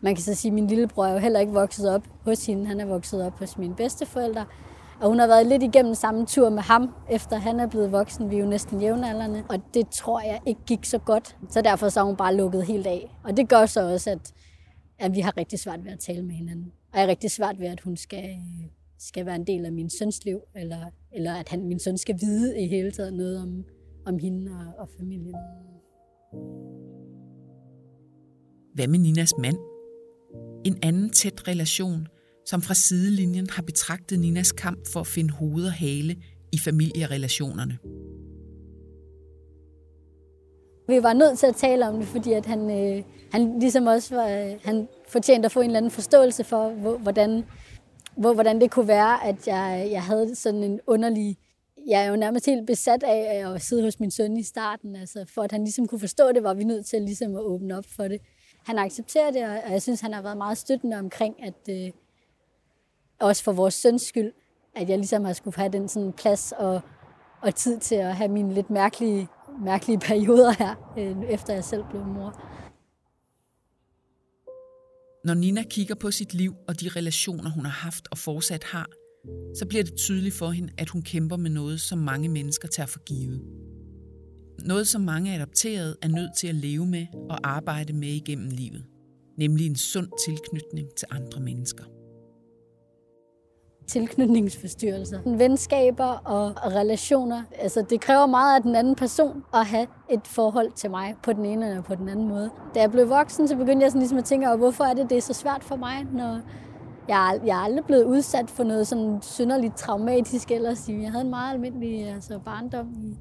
Man 0.00 0.14
kan 0.14 0.22
så 0.22 0.34
sige, 0.34 0.50
at 0.50 0.54
min 0.54 0.66
lillebror 0.66 1.06
er 1.06 1.12
jo 1.12 1.18
heller 1.18 1.40
ikke 1.40 1.52
vokset 1.52 1.90
op 1.90 2.02
hos 2.24 2.46
hende. 2.46 2.66
Han 2.66 2.80
er 2.80 2.86
vokset 2.86 3.24
op 3.26 3.38
hos 3.38 3.58
mine 3.58 3.74
bedsteforældre. 3.74 4.46
Og 5.00 5.08
hun 5.08 5.18
har 5.18 5.26
været 5.26 5.46
lidt 5.46 5.62
igennem 5.62 5.94
samme 5.94 6.26
tur 6.26 6.50
med 6.50 6.62
ham, 6.62 6.90
efter 7.10 7.36
han 7.36 7.60
er 7.60 7.66
blevet 7.66 7.92
voksen. 7.92 8.30
Vi 8.30 8.36
er 8.36 8.40
jo 8.40 8.46
næsten 8.46 8.80
jævnaldrende. 8.80 9.44
Og 9.48 9.58
det 9.74 9.88
tror 9.88 10.20
jeg 10.20 10.40
ikke 10.46 10.60
gik 10.66 10.84
så 10.84 10.98
godt. 10.98 11.36
Så 11.50 11.62
derfor 11.62 11.88
så 11.88 12.00
har 12.00 12.06
hun 12.06 12.16
bare 12.16 12.34
lukket 12.36 12.66
helt 12.66 12.86
af. 12.86 13.16
Og 13.24 13.36
det 13.36 13.48
gør 13.48 13.66
så 13.66 13.92
også, 13.92 14.10
at, 14.10 14.32
at 14.98 15.14
vi 15.14 15.20
har 15.20 15.36
rigtig 15.36 15.58
svært 15.58 15.84
ved 15.84 15.92
at 15.92 15.98
tale 15.98 16.22
med 16.22 16.34
hinanden. 16.34 16.72
Og 16.92 16.98
jeg 16.98 17.04
er 17.04 17.08
rigtig 17.08 17.30
svært 17.30 17.60
ved, 17.60 17.66
at 17.66 17.80
hun 17.80 17.96
skal, 17.96 18.36
skal 18.98 19.26
være 19.26 19.36
en 19.36 19.46
del 19.46 19.66
af 19.66 19.72
min 19.72 19.90
søns 19.90 20.24
liv, 20.24 20.40
eller, 20.56 20.78
eller 21.12 21.34
at 21.34 21.48
han, 21.48 21.64
min 21.64 21.80
søn 21.80 21.98
skal 21.98 22.18
vide 22.20 22.60
i 22.60 22.68
hele 22.68 22.90
taget 22.90 23.14
noget 23.14 23.42
om, 23.42 23.64
om 24.06 24.18
hende 24.18 24.52
og, 24.52 24.82
og 24.82 24.88
familien. 24.98 25.34
Hvad 28.74 28.88
med 28.88 28.98
Ninas 28.98 29.32
mand? 29.38 29.56
En 30.68 30.78
anden 30.82 31.10
tæt 31.10 31.48
relation– 31.48 32.08
som 32.50 32.62
fra 32.62 32.74
sidelinjen 32.74 33.50
har 33.50 33.62
betragtet 33.62 34.18
Ninas 34.18 34.52
kamp 34.52 34.78
for 34.92 35.00
at 35.00 35.06
finde 35.06 35.30
hoved 35.34 35.64
og 35.64 35.72
hale 35.72 36.16
i 36.52 36.58
familierelationerne. 36.58 37.78
Vi 40.88 41.02
var 41.02 41.12
nødt 41.12 41.38
til 41.38 41.46
at 41.46 41.56
tale 41.56 41.88
om 41.88 41.98
det, 41.98 42.06
fordi 42.06 42.32
at 42.32 42.46
han, 42.46 42.70
øh, 42.70 43.04
han 43.32 43.58
ligesom 43.58 43.86
også 43.86 44.14
var, 44.14 44.28
øh, 44.28 44.52
han 44.64 44.88
fortjente 45.08 45.46
at 45.46 45.52
få 45.52 45.60
en 45.60 45.66
eller 45.66 45.76
anden 45.76 45.90
forståelse 45.90 46.44
for, 46.44 46.70
hvordan, 46.98 47.44
hvor, 48.16 48.34
hvordan 48.34 48.60
det 48.60 48.70
kunne 48.70 48.88
være, 48.88 49.26
at 49.26 49.46
jeg, 49.46 49.88
jeg 49.90 50.02
havde 50.02 50.34
sådan 50.34 50.62
en 50.62 50.80
underlig... 50.86 51.36
Jeg 51.88 52.04
er 52.04 52.10
jo 52.10 52.16
nærmest 52.16 52.46
helt 52.46 52.66
besat 52.66 53.02
af 53.02 53.48
at 53.54 53.62
sidde 53.62 53.82
hos 53.82 54.00
min 54.00 54.10
søn 54.10 54.36
i 54.36 54.42
starten. 54.42 54.96
Altså, 54.96 55.24
for 55.34 55.42
at 55.42 55.52
han 55.52 55.64
ligesom 55.64 55.86
kunne 55.86 56.00
forstå 56.00 56.32
det, 56.32 56.42
var 56.42 56.54
vi 56.54 56.64
nødt 56.64 56.86
til 56.86 57.02
ligesom 57.02 57.36
at 57.36 57.42
åbne 57.42 57.78
op 57.78 57.84
for 57.96 58.08
det. 58.08 58.20
Han 58.68 58.78
accepterer 58.78 59.30
det, 59.30 59.42
og 59.64 59.72
jeg 59.72 59.82
synes, 59.82 60.00
han 60.00 60.12
har 60.12 60.22
været 60.22 60.36
meget 60.36 60.58
støttende 60.58 60.98
omkring, 60.98 61.44
at 61.44 61.68
øh, 61.70 61.90
også 63.20 63.44
for 63.44 63.52
vores 63.52 63.74
søns 63.74 64.02
skyld, 64.02 64.32
at 64.76 64.88
jeg 64.88 64.98
ligesom 64.98 65.24
har 65.24 65.32
skulle 65.32 65.56
have 65.56 65.72
den 65.72 65.88
sådan 65.88 66.12
plads 66.12 66.52
og, 66.58 66.80
og 67.42 67.54
tid 67.54 67.78
til 67.78 67.94
at 67.94 68.16
have 68.16 68.28
mine 68.28 68.54
lidt 68.54 68.70
mærkelige, 68.70 69.28
mærkelige 69.64 69.98
perioder 69.98 70.52
her, 70.58 70.94
øh, 70.98 71.30
efter 71.30 71.54
jeg 71.54 71.64
selv 71.64 71.84
blev 71.90 72.04
mor. 72.04 72.30
Når 75.24 75.34
Nina 75.34 75.62
kigger 75.62 75.94
på 75.94 76.10
sit 76.10 76.34
liv 76.34 76.54
og 76.68 76.80
de 76.80 76.88
relationer, 76.88 77.50
hun 77.50 77.64
har 77.64 77.72
haft 77.72 78.08
og 78.10 78.18
fortsat 78.18 78.64
har, 78.64 78.88
så 79.58 79.66
bliver 79.68 79.84
det 79.84 79.94
tydeligt 79.94 80.34
for 80.34 80.50
hende, 80.50 80.72
at 80.78 80.88
hun 80.88 81.02
kæmper 81.02 81.36
med 81.36 81.50
noget, 81.50 81.80
som 81.80 81.98
mange 81.98 82.28
mennesker 82.28 82.68
tager 82.68 82.86
for 82.86 83.04
givet. 83.04 83.67
Noget, 84.64 84.88
som 84.88 85.00
mange 85.00 85.34
adopterede 85.34 85.96
er 86.02 86.08
nødt 86.08 86.36
til 86.36 86.48
at 86.48 86.54
leve 86.54 86.86
med 86.86 87.06
og 87.30 87.38
arbejde 87.44 87.92
med 87.92 88.08
igennem 88.08 88.50
livet. 88.50 88.84
Nemlig 89.38 89.66
en 89.66 89.76
sund 89.76 90.08
tilknytning 90.26 90.88
til 90.96 91.08
andre 91.10 91.40
mennesker 91.40 91.84
tilknytningsforstyrrelser. 93.88 95.18
Venskaber 95.36 96.04
og 96.04 96.72
relationer. 96.72 97.42
Altså, 97.58 97.84
det 97.90 98.00
kræver 98.00 98.26
meget 98.26 98.56
af 98.56 98.62
den 98.62 98.74
anden 98.74 98.94
person 98.94 99.44
at 99.54 99.66
have 99.66 99.86
et 100.10 100.26
forhold 100.26 100.72
til 100.72 100.90
mig 100.90 101.14
på 101.22 101.32
den 101.32 101.44
ene 101.44 101.68
eller 101.68 101.82
på 101.82 101.94
den 101.94 102.08
anden 102.08 102.28
måde. 102.28 102.50
Da 102.74 102.80
jeg 102.80 102.90
blev 102.90 103.08
voksen, 103.08 103.48
så 103.48 103.56
begyndte 103.56 103.84
jeg 103.84 103.90
sådan 103.90 104.00
ligesom 104.00 104.18
at 104.18 104.24
tænke 104.24 104.48
over, 104.48 104.56
hvorfor 104.56 104.84
er 104.84 104.94
det, 104.94 105.10
det 105.10 105.18
er 105.18 105.22
så 105.22 105.34
svært 105.34 105.64
for 105.64 105.76
mig, 105.76 106.06
når 106.12 106.40
jeg, 107.08 107.40
jeg 107.46 107.58
er 107.58 107.62
aldrig 107.62 107.84
blevet 107.84 108.04
udsat 108.04 108.50
for 108.50 108.64
noget 108.64 108.86
sådan 108.86 109.18
synderligt 109.22 109.76
traumatisk 109.76 110.50
ellers. 110.50 110.88
Jeg 110.88 111.10
havde 111.10 111.24
en 111.24 111.30
meget 111.30 111.54
almindelig 111.54 112.08
altså, 112.08 112.38
barndom 112.44 112.94
i, 113.02 113.18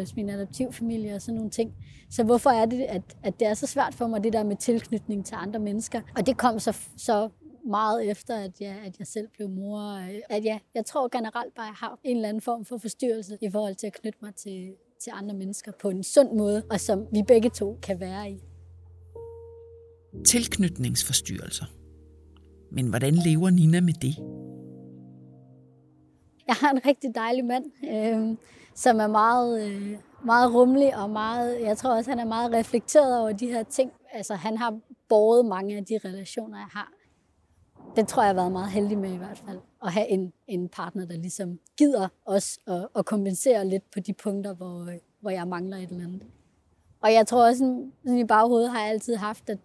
hos 0.00 0.16
min 0.16 0.30
adoptivfamilie 0.30 1.14
og 1.14 1.22
sådan 1.22 1.34
nogle 1.34 1.50
ting. 1.50 1.74
Så 2.10 2.24
hvorfor 2.24 2.50
er 2.50 2.66
det, 2.66 2.82
at, 2.82 3.02
at 3.22 3.40
det 3.40 3.48
er 3.48 3.54
så 3.54 3.66
svært 3.66 3.94
for 3.94 4.06
mig, 4.06 4.24
det 4.24 4.32
der 4.32 4.44
med 4.44 4.56
tilknytning 4.56 5.26
til 5.26 5.34
andre 5.38 5.60
mennesker? 5.60 6.00
Og 6.16 6.26
det 6.26 6.36
kom 6.36 6.58
så, 6.58 6.78
så 6.96 7.28
meget 7.66 8.10
efter, 8.10 8.36
at 8.36 8.60
jeg, 8.60 8.76
at 8.86 8.98
jeg 8.98 9.06
selv 9.06 9.28
blev 9.36 9.48
mor. 9.48 9.80
At 10.30 10.44
jeg, 10.44 10.60
jeg 10.74 10.86
tror 10.86 11.08
generelt 11.08 11.54
bare, 11.54 11.66
at 11.66 11.68
jeg 11.68 11.88
har 11.88 11.98
en 12.04 12.16
eller 12.16 12.28
anden 12.28 12.40
form 12.40 12.64
for 12.64 12.78
forstyrrelse 12.78 13.38
i 13.40 13.50
forhold 13.50 13.74
til 13.74 13.86
at 13.86 13.92
knytte 13.92 14.18
mig 14.22 14.34
til, 14.34 14.72
til 15.04 15.12
andre 15.14 15.34
mennesker 15.34 15.72
på 15.82 15.90
en 15.90 16.02
sund 16.02 16.32
måde, 16.38 16.62
og 16.70 16.80
som 16.80 17.06
vi 17.12 17.22
begge 17.28 17.50
to 17.50 17.78
kan 17.82 18.00
være 18.00 18.30
i. 18.30 18.42
Tilknytningsforstyrrelser. 20.26 21.64
Men 22.72 22.88
hvordan 22.88 23.14
lever 23.14 23.50
Nina 23.50 23.80
med 23.80 23.92
det? 23.92 24.41
Jeg 26.52 26.56
har 26.56 26.70
en 26.70 26.86
rigtig 26.86 27.14
dejlig 27.14 27.44
mand, 27.44 27.64
øh, 27.84 28.36
som 28.74 29.00
er 29.00 29.06
meget, 29.06 29.66
øh, 29.66 29.96
meget 30.24 30.54
rummelig 30.54 30.96
og 30.96 31.10
meget, 31.10 31.60
jeg 31.60 31.76
tror 31.76 31.90
også, 31.96 32.10
han 32.10 32.18
er 32.18 32.24
meget 32.24 32.52
reflekteret 32.52 33.20
over 33.20 33.32
de 33.32 33.46
her 33.46 33.62
ting. 33.62 33.92
Altså, 34.12 34.34
han 34.34 34.56
har 34.56 34.78
båret 35.08 35.46
mange 35.46 35.76
af 35.76 35.84
de 35.84 35.98
relationer, 36.04 36.58
jeg 36.58 36.68
har 36.72 36.92
det 37.96 38.08
tror 38.08 38.22
jeg 38.22 38.28
har 38.28 38.34
været 38.34 38.52
meget 38.52 38.70
heldig 38.70 38.98
med 38.98 39.12
i 39.12 39.16
hvert 39.16 39.42
fald. 39.46 39.58
At 39.82 39.92
have 39.92 40.08
en, 40.08 40.32
en 40.46 40.68
partner, 40.68 41.06
der 41.06 41.16
ligesom 41.16 41.58
gider 41.76 42.08
os 42.26 42.58
og, 42.66 42.90
og 42.94 43.04
kompensere 43.04 43.68
lidt 43.68 43.90
på 43.90 44.00
de 44.00 44.12
punkter, 44.12 44.54
hvor, 44.54 44.90
øh, 44.90 44.98
hvor 45.20 45.30
jeg 45.30 45.48
mangler 45.48 45.76
et 45.76 45.90
eller 45.90 46.04
andet. 46.04 46.22
Og 47.02 47.12
jeg 47.12 47.26
tror 47.26 47.46
også, 47.46 47.58
sådan 47.58 48.18
i 48.18 48.24
baghovedet 48.24 48.70
har 48.70 48.80
jeg 48.80 48.90
altid 48.90 49.16
haft, 49.16 49.50
at, 49.50 49.58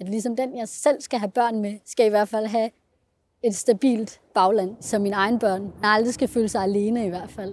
at 0.00 0.08
ligesom 0.08 0.36
den, 0.36 0.56
jeg 0.56 0.68
selv 0.68 1.00
skal 1.00 1.18
have 1.18 1.30
børn 1.30 1.60
med, 1.60 1.78
skal 1.84 2.06
i 2.06 2.08
hvert 2.08 2.28
fald 2.28 2.46
have 2.46 2.70
et 3.44 3.54
stabilt 3.54 4.20
bagland, 4.34 4.76
som 4.80 5.02
mine 5.02 5.16
egne 5.16 5.38
børn. 5.38 5.72
Aldrig 5.82 6.14
skal 6.14 6.28
føle 6.28 6.48
sig 6.48 6.62
alene 6.62 7.06
i 7.06 7.08
hvert 7.08 7.30
fald. 7.30 7.52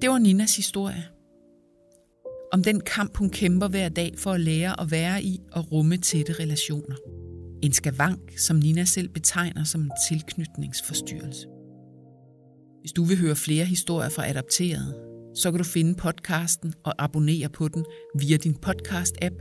Det 0.00 0.10
var 0.10 0.18
Ninas 0.18 0.56
historie 0.56 1.04
om 2.52 2.62
den 2.62 2.80
kamp, 2.80 3.16
hun 3.16 3.30
kæmper 3.30 3.68
hver 3.68 3.88
dag 3.88 4.14
for 4.18 4.30
at 4.30 4.40
lære 4.40 4.80
at 4.80 4.90
være 4.90 5.22
i 5.22 5.40
og 5.52 5.72
rumme 5.72 5.96
tætte 5.96 6.32
relationer. 6.32 6.96
En 7.62 7.72
skavank, 7.72 8.38
som 8.38 8.56
Nina 8.56 8.84
selv 8.84 9.08
betegner 9.08 9.64
som 9.64 9.80
en 9.80 9.92
tilknytningsforstyrrelse. 10.08 11.46
Hvis 12.80 12.92
du 12.92 13.04
vil 13.04 13.18
høre 13.18 13.36
flere 13.36 13.64
historier 13.64 14.08
fra 14.08 14.28
adopterede, 14.28 15.09
så 15.34 15.50
kan 15.50 15.58
du 15.58 15.64
finde 15.64 15.94
podcasten 15.94 16.74
og 16.84 16.94
abonnere 16.98 17.48
på 17.48 17.68
den 17.68 17.84
via 18.18 18.36
din 18.36 18.56
podcast-app. 18.66 19.36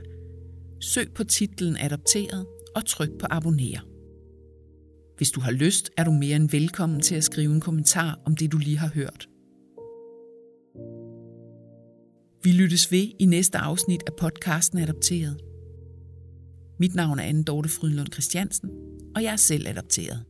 Søg 0.82 1.08
på 1.16 1.24
titlen 1.24 1.78
Adopteret 1.78 2.46
og 2.76 2.86
tryk 2.86 3.10
på 3.20 3.28
abonner. 3.30 3.86
Hvis 5.18 5.32
du 5.32 5.40
har 5.40 5.52
lyst, 5.52 5.90
er 5.98 6.04
du 6.04 6.12
mere 6.12 6.36
end 6.36 6.50
velkommen 6.50 7.02
til 7.02 7.16
at 7.16 7.24
skrive 7.24 7.54
en 7.54 7.62
kommentar 7.62 8.20
om 8.26 8.36
det, 8.36 8.52
du 8.52 8.58
lige 8.58 8.78
har 8.78 8.88
hørt. 8.88 9.30
Vi 12.44 12.52
lyttes 12.52 12.92
ved 12.92 13.08
i 13.20 13.26
næste 13.26 13.58
afsnit 13.58 14.04
af 14.08 14.14
podcasten 14.20 14.80
Adopteret. 14.80 15.42
Mit 16.80 16.96
navn 16.96 17.20
er 17.20 17.24
Anne 17.24 17.44
Dorte 17.44 17.70
Frydlund 17.70 18.12
Christiansen, 18.14 18.70
og 19.16 19.24
jeg 19.24 19.32
er 19.32 19.36
selv 19.36 19.68
adopteret. 19.68 20.26